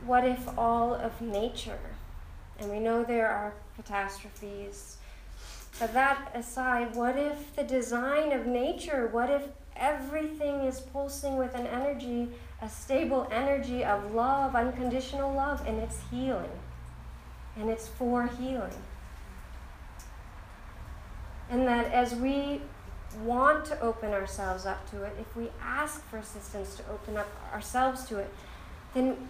[0.06, 1.78] what if all of nature,
[2.58, 4.98] and we know there are catastrophes,
[5.78, 9.42] but that aside, what if the design of nature, what if
[9.76, 12.28] everything is pulsing with an energy,
[12.62, 16.50] a stable energy of love, unconditional love, and it's healing,
[17.56, 18.82] and it's for healing?
[21.50, 22.62] And that as we
[23.22, 27.28] want to open ourselves up to it, if we ask for assistance to open up
[27.52, 28.32] ourselves to it,
[28.94, 29.28] then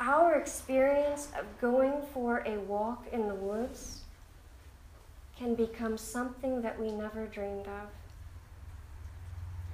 [0.00, 4.03] our experience of going for a walk in the woods
[5.38, 7.88] can become something that we never dreamed of.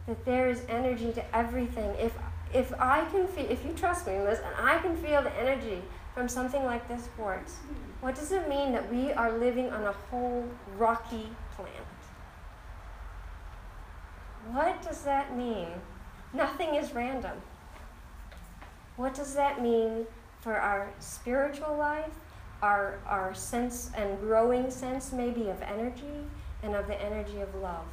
[0.06, 1.94] That there is energy to everything.
[1.98, 2.12] If
[2.52, 5.82] if I can feel, if you trust me, Liz, and I can feel the energy
[6.14, 7.58] from something like this quartz,
[8.00, 11.86] what does it mean that we are living on a whole rocky planet?
[14.52, 15.68] What does that mean?
[16.32, 17.36] Nothing is random.
[18.96, 20.06] What does that mean
[20.40, 22.16] for our spiritual life,
[22.62, 26.24] our, our sense and growing sense maybe of energy
[26.62, 27.86] and of the energy of love?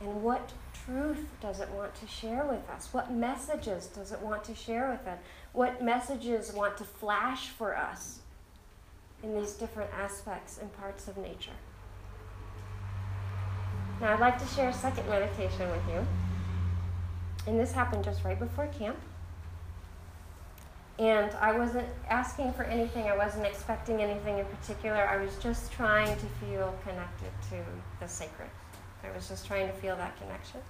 [0.00, 0.52] And what
[0.84, 2.88] truth does it want to share with us?
[2.92, 5.18] What messages does it want to share with us?
[5.52, 8.20] What messages want to flash for us
[9.22, 11.50] in these different aspects and parts of nature?
[14.00, 16.06] Now, I'd like to share a second meditation with you.
[17.46, 18.96] And this happened just right before camp.
[21.00, 24.96] And I wasn't asking for anything, I wasn't expecting anything in particular.
[24.96, 27.56] I was just trying to feel connected to
[28.00, 28.50] the sacred.
[29.02, 30.60] I was just trying to feel that connection.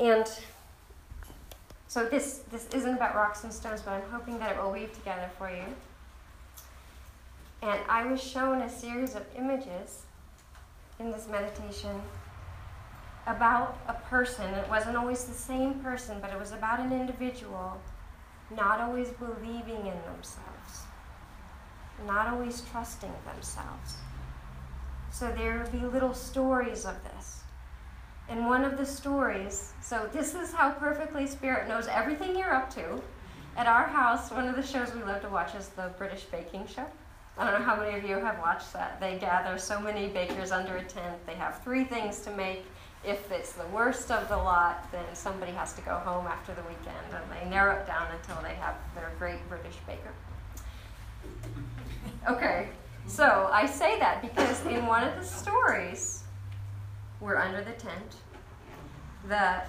[0.00, 0.26] And
[1.88, 4.94] so this, this isn't about rocks and stones, but I'm hoping that it will weave
[4.94, 5.66] together for you.
[7.60, 10.04] And I was shown a series of images
[10.98, 12.00] in this meditation
[13.26, 14.46] about a person.
[14.54, 17.78] It wasn't always the same person, but it was about an individual
[18.56, 20.82] not always believing in themselves,
[22.06, 23.96] not always trusting themselves.
[25.10, 27.42] So there be little stories of this.
[28.28, 32.72] And one of the stories, so this is how perfectly Spirit knows everything you're up
[32.74, 33.00] to.
[33.56, 36.66] At our house, one of the shows we love to watch is the British Baking
[36.66, 36.86] Show.
[37.36, 39.00] I don't know how many of you have watched that.
[39.00, 41.24] They gather so many bakers under a tent.
[41.26, 42.64] They have three things to make.
[43.06, 46.62] If it's the worst of the lot, then somebody has to go home after the
[46.62, 50.12] weekend, and they narrow it down until they have their great British baker.
[52.28, 52.68] Okay,
[53.06, 56.24] so I say that because in one of the stories,
[57.20, 58.16] we're under the tent.
[59.28, 59.62] The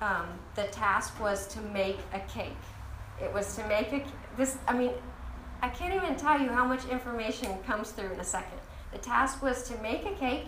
[0.00, 2.52] um, the task was to make a cake.
[3.22, 4.04] It was to make a
[4.36, 4.58] this.
[4.66, 4.90] I mean,
[5.62, 8.58] I can't even tell you how much information comes through in a second.
[8.92, 10.46] The task was to make a cake,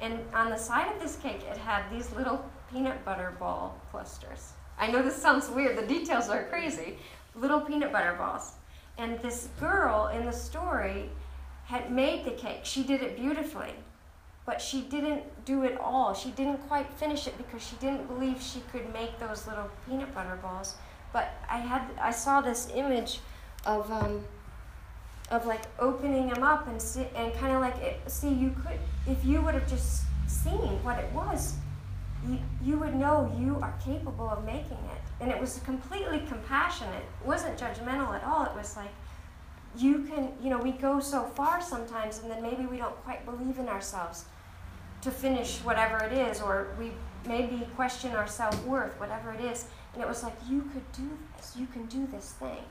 [0.00, 4.52] and on the side of this cake, it had these little peanut butter ball clusters.
[4.78, 6.98] I know this sounds weird, the details are crazy.
[7.34, 8.52] Little peanut butter balls.
[8.98, 11.10] And this girl in the story
[11.66, 12.60] had made the cake.
[12.64, 13.74] She did it beautifully,
[14.44, 16.14] but she didn't do it all.
[16.14, 20.14] She didn't quite finish it because she didn't believe she could make those little peanut
[20.14, 20.76] butter balls.
[21.12, 23.20] But I had I saw this image
[23.64, 24.24] of um,
[25.30, 28.78] of like opening them up and see, and kind of like it, see you could
[29.06, 31.54] if you would have just seen what it was
[32.28, 35.02] you, you would know you are capable of making it.
[35.20, 37.04] And it was completely compassionate.
[37.20, 38.44] It wasn't judgmental at all.
[38.44, 38.90] It was like
[39.76, 43.26] you can you know we go so far sometimes and then maybe we don't quite
[43.26, 44.24] believe in ourselves
[45.02, 46.92] to finish whatever it is or we
[47.26, 49.66] maybe question our self-worth whatever it is.
[49.94, 51.54] And it was like you could do this.
[51.56, 52.64] You can do this thing.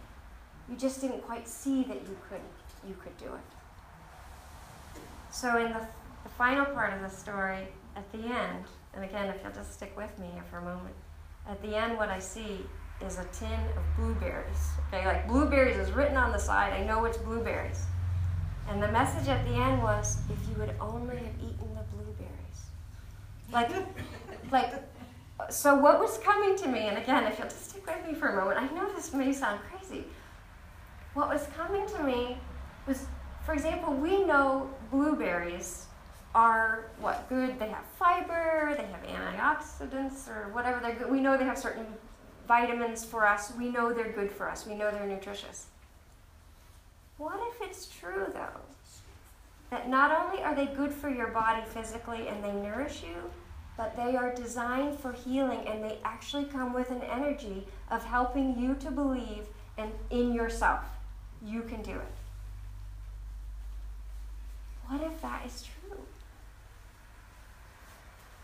[0.69, 2.41] You just didn't quite see that you could
[2.88, 3.55] you could do it.
[5.31, 5.81] So in the,
[6.23, 9.95] the final part of the story, at the end, and again, if you'll just stick
[9.97, 10.95] with me here for a moment,
[11.49, 12.65] at the end, what I see
[13.05, 14.69] is a tin of blueberries.
[14.88, 16.73] Okay, like blueberries is written on the side.
[16.73, 17.83] I know it's blueberries.
[18.69, 22.61] And the message at the end was, if you would only have eaten the blueberries.
[23.51, 23.69] Like,
[24.51, 24.73] like,
[25.49, 28.29] so what was coming to me, and again, if you'll just stick with me for
[28.29, 30.05] a moment, I know this may sound crazy,
[31.13, 32.38] what was coming to me
[32.88, 33.05] was,
[33.45, 35.86] for example, we know blueberries
[36.33, 37.57] are what good.
[37.59, 41.09] They have fiber, they have antioxidants, or whatever they're good.
[41.09, 41.86] We know they have certain
[42.47, 43.53] vitamins for us.
[43.57, 44.67] We know they're good for us.
[44.67, 45.67] We know they're nutritious.
[47.17, 48.59] What if it's true though?
[49.71, 53.31] That not only are they good for your body physically and they nourish you,
[53.77, 58.57] but they are designed for healing and they actually come with an energy of helping
[58.59, 60.83] you to believe and in yourself
[61.43, 62.24] you can do it.
[64.88, 65.97] What if that is true?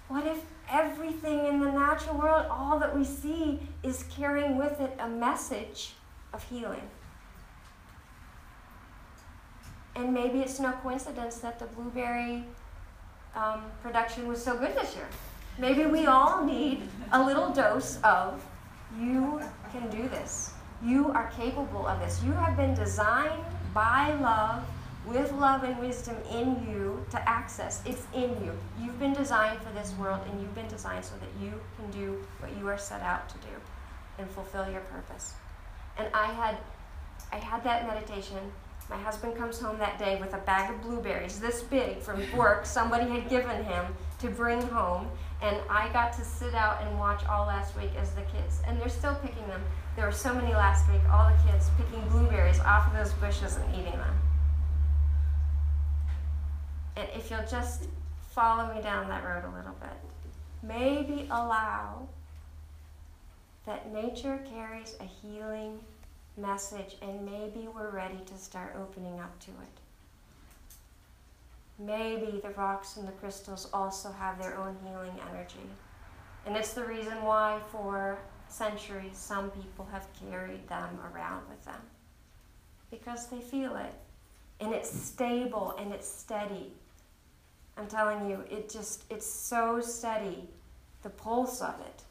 [0.08, 4.96] What if everything in the natural world, all that we see, is carrying with it
[5.00, 5.94] a message
[6.34, 6.90] of healing.
[9.96, 12.46] And maybe it's no coincidence that the blueberry
[13.36, 15.08] um, production was so good this year.
[15.58, 18.44] Maybe we all need a little dose of
[18.98, 20.54] you can do this.
[20.84, 22.24] You are capable of this.
[22.24, 24.64] You have been designed by love,
[25.06, 27.82] with love and wisdom in you to access.
[27.86, 28.52] It's in you.
[28.80, 32.24] You've been designed for this world, and you've been designed so that you can do
[32.40, 33.54] what you are set out to do
[34.20, 35.34] and fulfill your purpose.
[35.98, 36.58] And I had,
[37.32, 38.38] I had that meditation.
[38.90, 42.66] My husband comes home that day with a bag of blueberries this big from work
[42.66, 43.86] somebody had given him
[44.20, 45.08] to bring home.
[45.42, 48.80] And I got to sit out and watch all last week as the kids, and
[48.80, 49.62] they're still picking them.
[49.96, 53.58] There were so many last week, all the kids picking blueberries off of those bushes
[53.58, 54.14] and eating them.
[56.96, 57.86] And if you'll just
[58.32, 59.90] follow me down that road a little bit,
[60.64, 62.08] maybe allow
[63.66, 65.80] that nature carries a healing
[66.38, 69.80] message, and maybe we're ready to start opening up to it.
[71.78, 75.70] Maybe the rocks and the crystals also have their own healing energy.
[76.46, 81.82] And it's the reason why, for centuries, some people have carried them around with them.
[82.90, 83.94] Because they feel it.
[84.60, 86.72] And it's stable and it's steady.
[87.78, 90.48] I'm telling you, it just, it's so steady,
[91.04, 92.04] the pulse of it.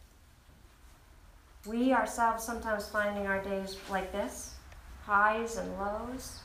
[1.66, 4.54] We ourselves sometimes finding our days like this,
[5.04, 6.40] highs and lows.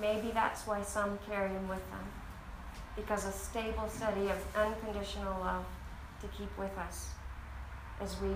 [0.00, 2.04] Maybe that's why some carry them with them.
[2.94, 5.64] Because a stable, steady of unconditional love
[6.20, 7.10] to keep with us
[8.00, 8.28] as we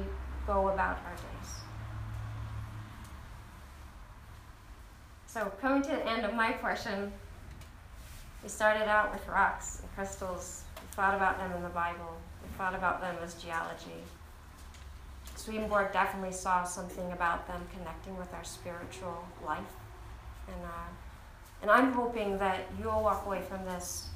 [0.47, 1.51] go about our days.
[5.27, 7.13] So, coming to the end of my portion,
[8.43, 10.65] we started out with rocks and crystals.
[10.81, 12.17] We thought about them in the Bible.
[12.43, 14.03] We thought about them as geology.
[15.37, 19.63] Swedenborg definitely saw something about them connecting with our spiritual life.
[20.49, 24.09] And, uh, and I'm hoping that you'll walk away from this.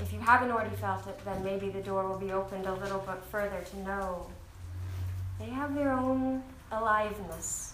[0.00, 3.00] If you haven't already felt it, then maybe the door will be opened a little
[3.00, 4.26] bit further to know
[5.40, 7.72] they have their own aliveness.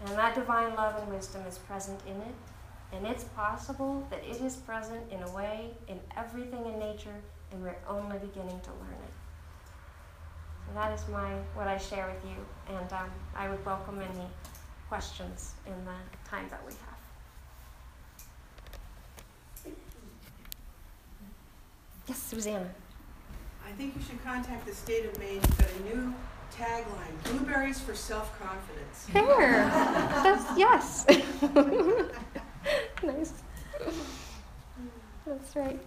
[0.00, 2.34] And that divine love and wisdom is present in it.
[2.92, 7.14] And it's possible that it is present in a way in everything in nature,
[7.52, 9.14] and we're only beginning to learn it.
[10.66, 14.26] So that is my what I share with you, and um, I would welcome any
[14.88, 17.00] questions in the time that we have.
[22.08, 22.68] Yes, Susanna.
[23.64, 25.40] I think you should contact the state of Maine.
[25.58, 26.12] Got a new
[26.52, 29.70] tagline: "Blueberries for self-confidence." There.
[30.24, 31.06] That's yes.
[33.04, 33.32] nice.
[35.24, 35.80] That's right.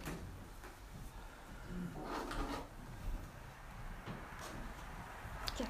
[5.59, 5.70] Yes.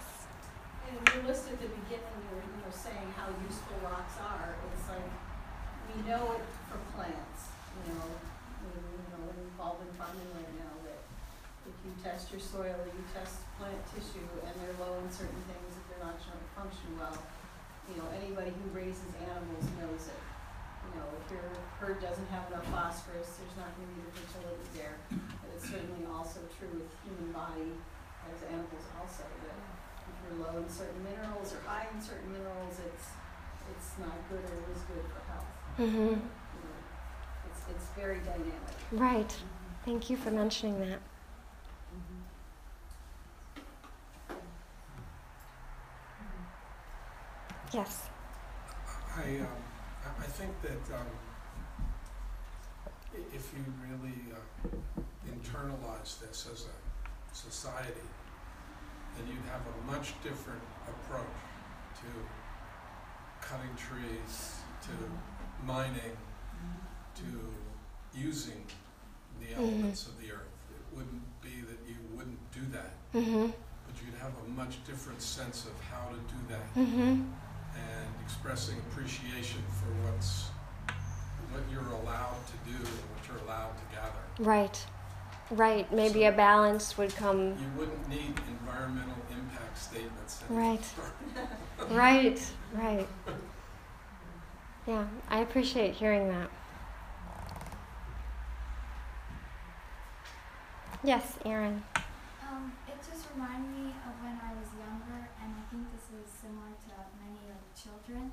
[0.87, 4.55] And you list at the beginning, you were, you know, saying how useful rocks are,
[4.71, 5.03] it's like,
[5.91, 8.07] we know it from plants, you know,
[8.63, 11.03] we, you know, we're involved in farming right now, that
[11.67, 15.43] if you test your soil, or you test plant tissue, and they're low in certain
[15.51, 17.19] things, if they're not showing function well,
[17.91, 20.32] you know, anybody who raises animals knows it.
[20.87, 21.47] You know, if your
[21.79, 26.03] herd doesn't have enough phosphorus, there's not gonna be the fertility there, but it's certainly
[26.11, 27.75] also true with human body
[28.31, 29.57] as animals also, that
[30.07, 33.07] if you're low in certain minerals or high in certain minerals, it's,
[33.71, 35.49] it's not good or is good for health.
[35.79, 35.97] Mm-hmm.
[35.97, 36.79] You know,
[37.51, 38.73] it's, it's very dynamic.
[38.91, 39.35] Right.
[39.85, 40.99] Thank you for mentioning that.
[47.73, 48.03] Yes.
[49.17, 49.62] I, um,
[50.23, 51.07] I- think that, um,
[53.13, 54.69] i- if you really, uh,
[55.27, 58.01] internalize this as a society,
[59.15, 61.37] then you'd have a much different approach
[62.01, 66.17] to cutting trees, to mining,
[67.15, 67.53] to
[68.17, 68.65] using
[69.39, 70.49] the elements of the earth.
[70.71, 73.47] It wouldn't be that you wouldn't do that, Mm-hmm.
[73.87, 77.31] but you'd have a much different sense of how to do that Mm-hmm.
[78.45, 80.49] And expressing appreciation for what's
[81.51, 84.49] what you're allowed to do and what you're allowed to gather.
[84.51, 84.85] Right.
[85.51, 85.91] Right.
[85.93, 87.49] Maybe a balance would come.
[87.59, 90.43] You wouldn't need environmental impact statements.
[90.49, 90.83] Right.
[91.89, 92.39] Right.
[92.73, 93.07] Right.
[94.87, 96.49] Yeah, I appreciate hearing that.
[101.03, 101.83] Yes, Aaron.
[102.41, 106.27] Um, it just reminded me of when I was younger, and I think this is
[106.31, 108.31] similar to many like children,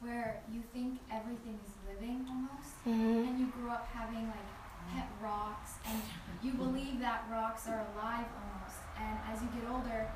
[0.00, 3.28] where you think everything is living almost, Mm-hmm.
[3.28, 4.48] and you grew up having like
[4.92, 6.00] pet rocks, and
[6.42, 8.78] you believe that rocks are alive almost.
[8.98, 10.06] And as you get older,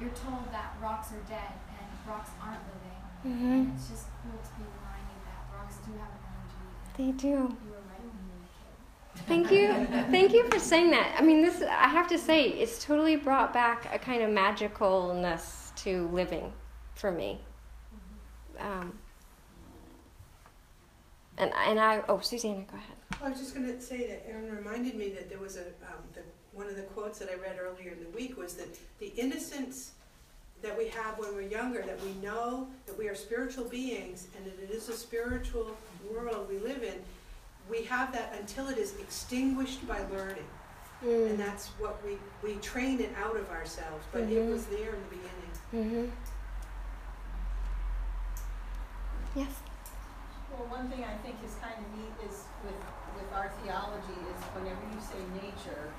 [0.00, 3.00] you're told that rocks are dead and rocks aren't living.
[3.24, 3.52] Mm-hmm.
[3.52, 6.64] And it's just cool to be reminded that rocks do have an energy.
[6.98, 7.28] They do.
[7.28, 9.26] you were right when you were a kid.
[9.26, 9.86] Thank you.
[10.10, 11.14] Thank you for saying that.
[11.18, 15.74] I mean, this, I have to say, it's totally brought back a kind of magicalness
[15.76, 16.52] to living
[16.94, 17.40] for me.
[18.60, 18.98] Um,
[21.38, 22.96] and, and I, oh, Susanna, go ahead.
[23.22, 26.20] I was just gonna say that Aaron reminded me that there was a, um, the,
[26.52, 29.92] one of the quotes that I read earlier in the week was that the innocence
[30.62, 34.46] that we have when we're younger, that we know that we are spiritual beings and
[34.46, 35.76] that it is a spiritual
[36.10, 36.94] world we live in,
[37.70, 40.44] we have that until it is extinguished by learning.
[41.02, 44.50] And that's what we, we train it out of ourselves, but it Mhm.
[44.50, 46.06] was there in the beginning.
[46.06, 46.10] Mm-hmm.
[49.36, 49.52] Yes.
[50.48, 52.80] Well, one thing I think is kind of neat is with,
[53.20, 55.92] with our theology is whenever you say nature,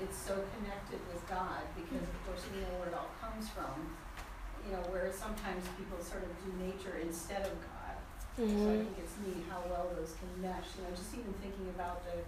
[0.00, 3.76] it's so connected with God because of course we know where it all comes from.
[4.64, 7.94] You know, whereas sometimes people sort of do nature instead of God.
[8.36, 8.84] So I Mm-hmm.
[8.88, 12.20] think it's neat how well those can mesh, you know, just even thinking about the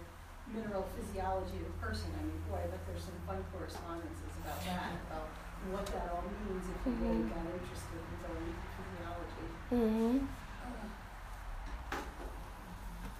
[0.49, 4.57] mineral physiology of a person, I mean, boy, I bet there's some fun correspondences about
[4.65, 5.29] that, about
[5.69, 7.29] what that all means if you really Mhm.
[7.29, 8.53] got interested in going.
[9.71, 10.25] Mm-hmm.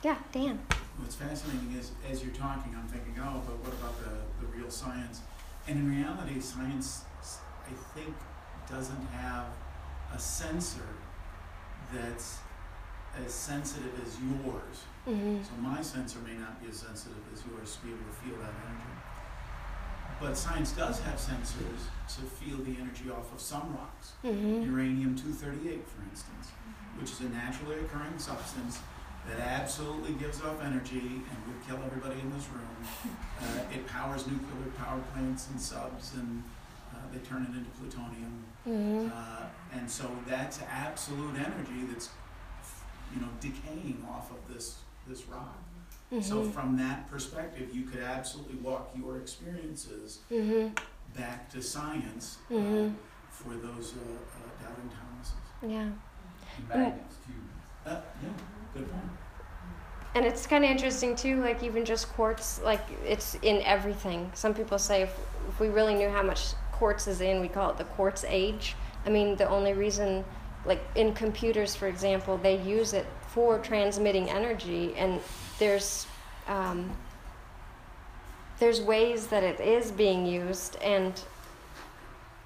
[0.04, 0.60] Yeah, Dan.
[0.98, 4.72] What's fascinating is, as you're talking, I'm thinking, oh, but what about the, the real
[4.72, 5.22] science?
[5.68, 8.16] And in reality, science, I think,
[8.70, 9.46] doesn't have
[10.14, 10.88] a sensor
[11.94, 12.40] that's
[13.26, 14.86] as sensitive as yours.
[15.08, 15.44] Mm-hmm.
[15.44, 18.38] So my sensor may not be as sensitive as yours to be able to feel
[18.42, 18.94] that energy.
[20.20, 24.14] But science does have sensors to feel the energy off of some rocks.
[24.24, 24.64] Mm-hmm.
[24.64, 26.52] Uranium 238, for instance,
[27.00, 28.80] which is a naturally occurring substance
[29.30, 32.66] that absolutely gives off energy and would kill everybody in this room.
[33.40, 36.44] Uh, it powers nuclear power plants and subs, and
[36.94, 38.44] uh, they turn it into plutonium.
[38.68, 39.08] Mm-hmm.
[39.16, 42.10] Uh, and so that's absolute energy that's,
[43.16, 45.58] you know, decaying off of this this rock.
[46.10, 46.52] So Mm-hmm.
[46.52, 50.74] from that perspective, you could absolutely walk your experiences Mm-hmm.
[51.16, 52.90] back to science uh,
[53.30, 55.36] for those uh, uh, doubting Thomases.
[55.62, 55.90] Yeah.
[56.68, 57.90] Magnets too.
[57.90, 58.30] Uh, yeah,
[58.74, 59.04] good point.
[60.16, 64.32] And it's kind of interesting too, like even just quartz, like it's in everything.
[64.34, 65.16] Some people say if,
[65.48, 68.76] if we really knew how much quartz is in, we call it the quartz age.
[69.06, 70.26] I mean, the only reason,
[70.66, 75.22] like in computers, for example, they use it for transmitting energy, and
[75.60, 76.08] there's
[76.48, 76.90] um,
[78.60, 81.14] there's ways that it is being used, and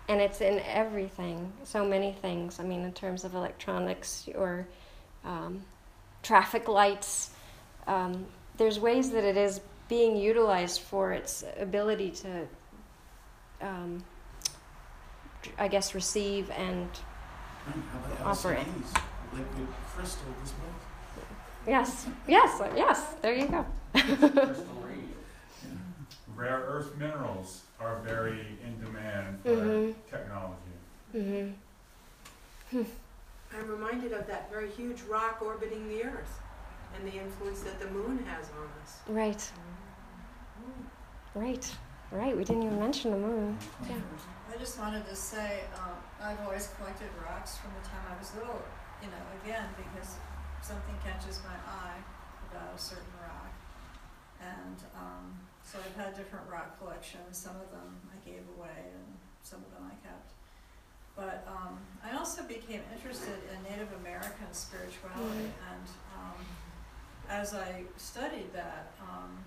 [0.09, 2.59] and it's in everything, so many things.
[2.59, 4.67] I mean, in terms of electronics or
[5.23, 5.61] um,
[6.21, 7.29] traffic lights
[7.87, 8.25] um,
[8.57, 12.47] there's ways that it is being utilized for its ability to,
[13.61, 14.03] um,
[15.57, 16.89] I guess, receive and
[17.65, 18.59] Right, how about Offer it.
[18.59, 19.01] LCDs,
[19.33, 20.82] liquid crystal displays?
[21.67, 23.15] Yes, yes, yes.
[23.21, 23.65] There you go.
[26.35, 29.95] Rare earth minerals are very in demand for Mhm.
[30.09, 31.53] technology.
[32.71, 32.83] hmm
[33.55, 36.39] I'm reminded of that very huge rock orbiting the Earth
[36.95, 38.97] and the influence that the moon has on us.
[39.07, 39.51] Right,
[41.35, 41.75] right,
[42.11, 42.35] right.
[42.35, 43.57] We didn't even mention the moon.
[43.87, 43.95] Yeah.
[44.51, 48.33] I just wanted to say, um, I've always collected rocks from the time I was
[48.35, 48.59] little,
[49.03, 50.15] you know, again, because
[50.63, 51.99] something catches my eye
[52.49, 53.51] about a certain rock.
[54.39, 59.17] And, um, so I've had different rock collections, some of them I gave away and
[59.43, 60.31] some of them I kept.
[61.15, 65.87] But, um, I also became interested in Native American spirituality and,
[66.17, 66.45] um,
[67.29, 69.43] as I studied that, um,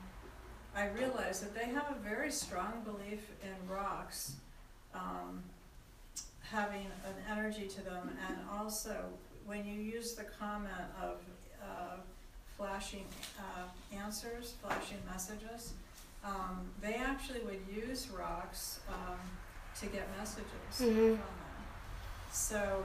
[0.75, 4.37] I realized that they have a very strong belief in rocks
[4.95, 5.43] um,
[6.51, 9.05] having an energy to them, and also
[9.47, 11.17] when you use the comment of
[11.63, 11.97] uh,
[12.57, 13.05] flashing
[13.39, 15.73] uh, answers, flashing messages,
[16.25, 19.19] um, they actually would use rocks um,
[19.81, 21.17] to get messages Mhm.
[21.19, 21.63] from them.
[22.33, 22.85] So,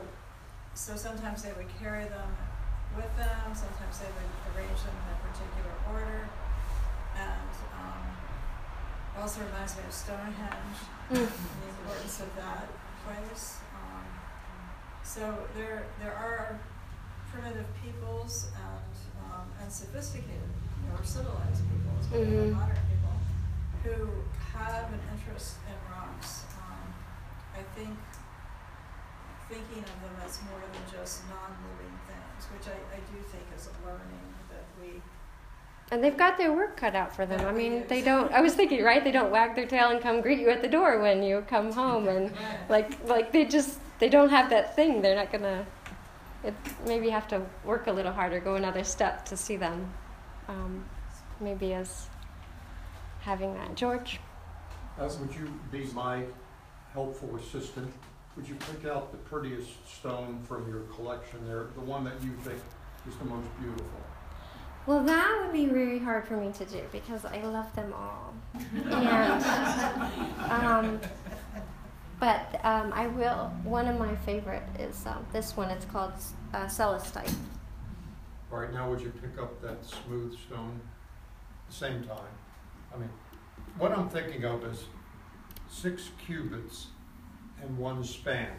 [0.76, 2.30] so sometimes they would carry them
[2.95, 6.28] with them, sometimes they would arrange them in a particular order,
[7.16, 7.49] and
[7.80, 8.03] um,
[9.16, 10.78] it also reminds me of Stonehenge
[11.09, 11.16] Mm.
[11.18, 12.68] and the importance of that
[13.05, 13.57] place.
[15.04, 16.60] So there, there are
[17.32, 20.49] primitive peoples and, um, and sophisticated,
[20.91, 22.54] or civilized peoples, but Mhm.
[22.54, 23.16] modern people,
[23.84, 24.10] who
[24.58, 26.45] have an interest in rocks.
[26.58, 26.93] Um,
[27.56, 27.97] I think
[29.49, 33.68] thinking of them as more than just non-living things, which I, I do think is
[33.68, 35.02] a learning that we
[35.91, 37.45] and they've got their work cut out for them.
[37.45, 38.32] I mean, they don't.
[38.32, 39.04] I was thinking, right?
[39.04, 41.74] They don't wag their tail and come greet you at the door when you come
[41.84, 42.32] home, and
[42.70, 45.02] like like they just they don't have that thing.
[45.02, 45.66] They're not gonna.
[46.43, 46.56] It
[46.88, 49.93] maybe have to work a little harder, go another step to see them.
[50.47, 50.84] Um,
[51.39, 52.08] maybe as
[53.22, 53.76] having that.
[53.76, 54.20] George.
[54.99, 56.24] Uh, would you be my
[56.93, 57.93] helpful assistant?
[58.36, 62.32] Would you pick out the prettiest stone from your collection there, the one that you
[62.43, 62.60] think
[63.08, 64.02] is the most beautiful?
[64.88, 68.34] Well, that would be very hard for me to do because I love them all.
[68.91, 69.43] And,
[70.52, 70.99] um,
[72.22, 73.52] but um, I will.
[73.64, 75.70] One of my favorite is um, this one.
[75.72, 76.14] It's called
[76.54, 77.34] uh, Celestite.
[78.52, 80.80] All right, now would you pick up that smooth stone?
[81.66, 82.34] At the same time.
[82.94, 83.10] I mean,
[83.78, 84.86] what I'm thinking of is
[85.70, 86.88] six cubits
[87.62, 88.52] and one span.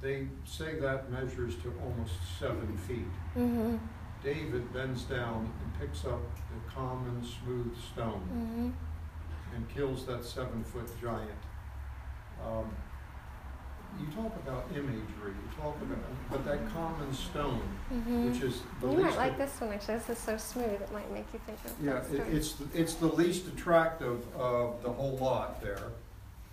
[0.00, 3.06] They say that measures to almost seven feet.
[3.36, 3.76] Mm-hmm.
[4.24, 9.54] David bends down and picks up the common smooth stone Mm-hmm.
[9.54, 11.30] and kills that seven foot giant.
[12.46, 12.64] Um,
[14.00, 15.98] you talk about imagery, you talk about,
[16.30, 17.62] but that common stone,
[17.92, 18.30] Mm-hmm.
[18.30, 19.08] which is the You least.
[19.10, 19.94] might like this one actually.
[19.96, 20.80] This is so smooth.
[20.82, 21.72] It might make you think of.
[21.82, 25.90] Yeah, it, it's, the- it's the least attractive of the whole lot there,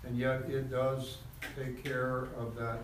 [0.05, 1.17] and yet it does
[1.55, 2.79] take care of that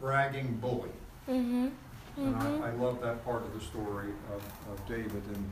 [0.00, 0.90] bragging bully.
[1.28, 1.68] Mm-hmm.
[2.16, 2.62] And Mm-hmm.
[2.62, 4.42] I, I love that part of the story of,
[4.72, 5.50] of David, and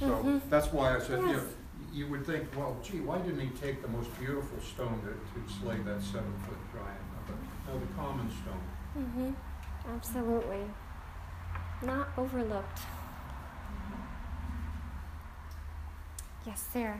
[0.00, 0.40] so Mhm.
[0.48, 1.42] that's why I said, you know, Yes.
[1.92, 5.52] You would think, well, gee, why didn't he take the most beautiful stone to, to
[5.60, 7.04] slay that seven-foot giant?
[7.26, 7.36] But
[7.68, 8.62] no, the common stone.
[8.98, 9.30] Mm-hmm.
[9.94, 10.64] Absolutely.
[11.82, 12.80] Not overlooked.
[16.46, 16.98] Yes, Sarah.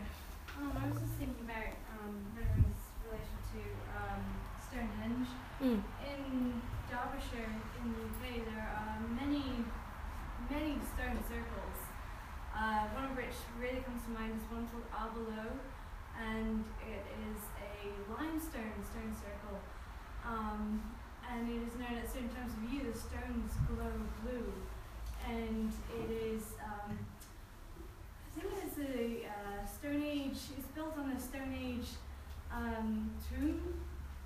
[0.58, 3.60] Um, I was just thinking about um, Henry's relation to
[3.96, 4.22] um,
[4.60, 5.28] Stonehenge.
[5.62, 5.82] Mm.
[6.06, 9.64] In Derbyshire, in the UK, there are many,
[10.50, 11.78] many stone circles.
[12.54, 13.34] Uh, one of which
[13.82, 15.50] really comes to mind is one called Arbor Low,
[16.18, 19.58] and it is a limestone stone circle.
[20.24, 20.82] Um,
[21.30, 23.90] and it is known at certain times of year the stones glow
[24.22, 24.52] blue,
[25.28, 26.42] and it is.
[26.62, 26.98] Um,
[28.36, 30.38] I think it's a uh, Stone Age.
[30.56, 31.88] It's built on a Stone Age
[32.52, 33.80] um, tomb,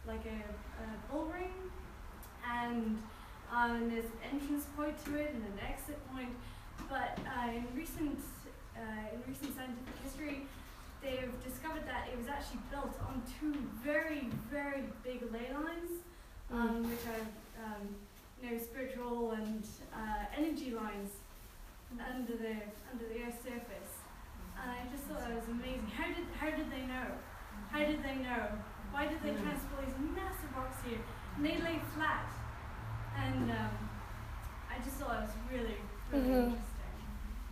[0.06, 1.54] like a, a bull ring,
[2.48, 2.98] and
[3.52, 6.34] um, there's an entrance point to it and an exit point.
[6.88, 8.20] But uh, in recent
[8.78, 10.46] uh, in recent scientific history,
[11.02, 13.54] they've discovered that it was actually built on two
[13.84, 15.90] very very big ley lines,
[16.52, 17.24] um, which are
[17.64, 17.88] um,
[18.42, 21.10] you know spiritual and uh, energy lines
[21.98, 22.54] under the
[22.92, 23.92] under the Earth's surface.
[24.60, 25.86] And I just thought that was amazing.
[25.96, 27.08] How did how did they know?
[27.70, 28.48] How did they know?
[28.92, 30.98] Why did they transport these massive rocks here?
[31.36, 32.24] And they lay flat.
[33.18, 33.74] And um,
[34.70, 35.76] I just thought it was really,
[36.12, 36.44] really Mhm.
[36.52, 36.75] interesting.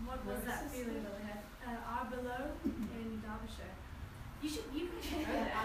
[0.05, 1.39] What was that feeling that they had?
[1.67, 3.75] Uh, Arbor Low in Derbyshire.
[4.43, 5.65] You should you can yeah.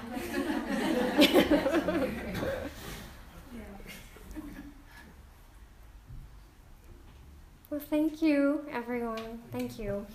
[7.70, 9.42] Well, thank you, everyone.
[9.52, 10.08] Thank you.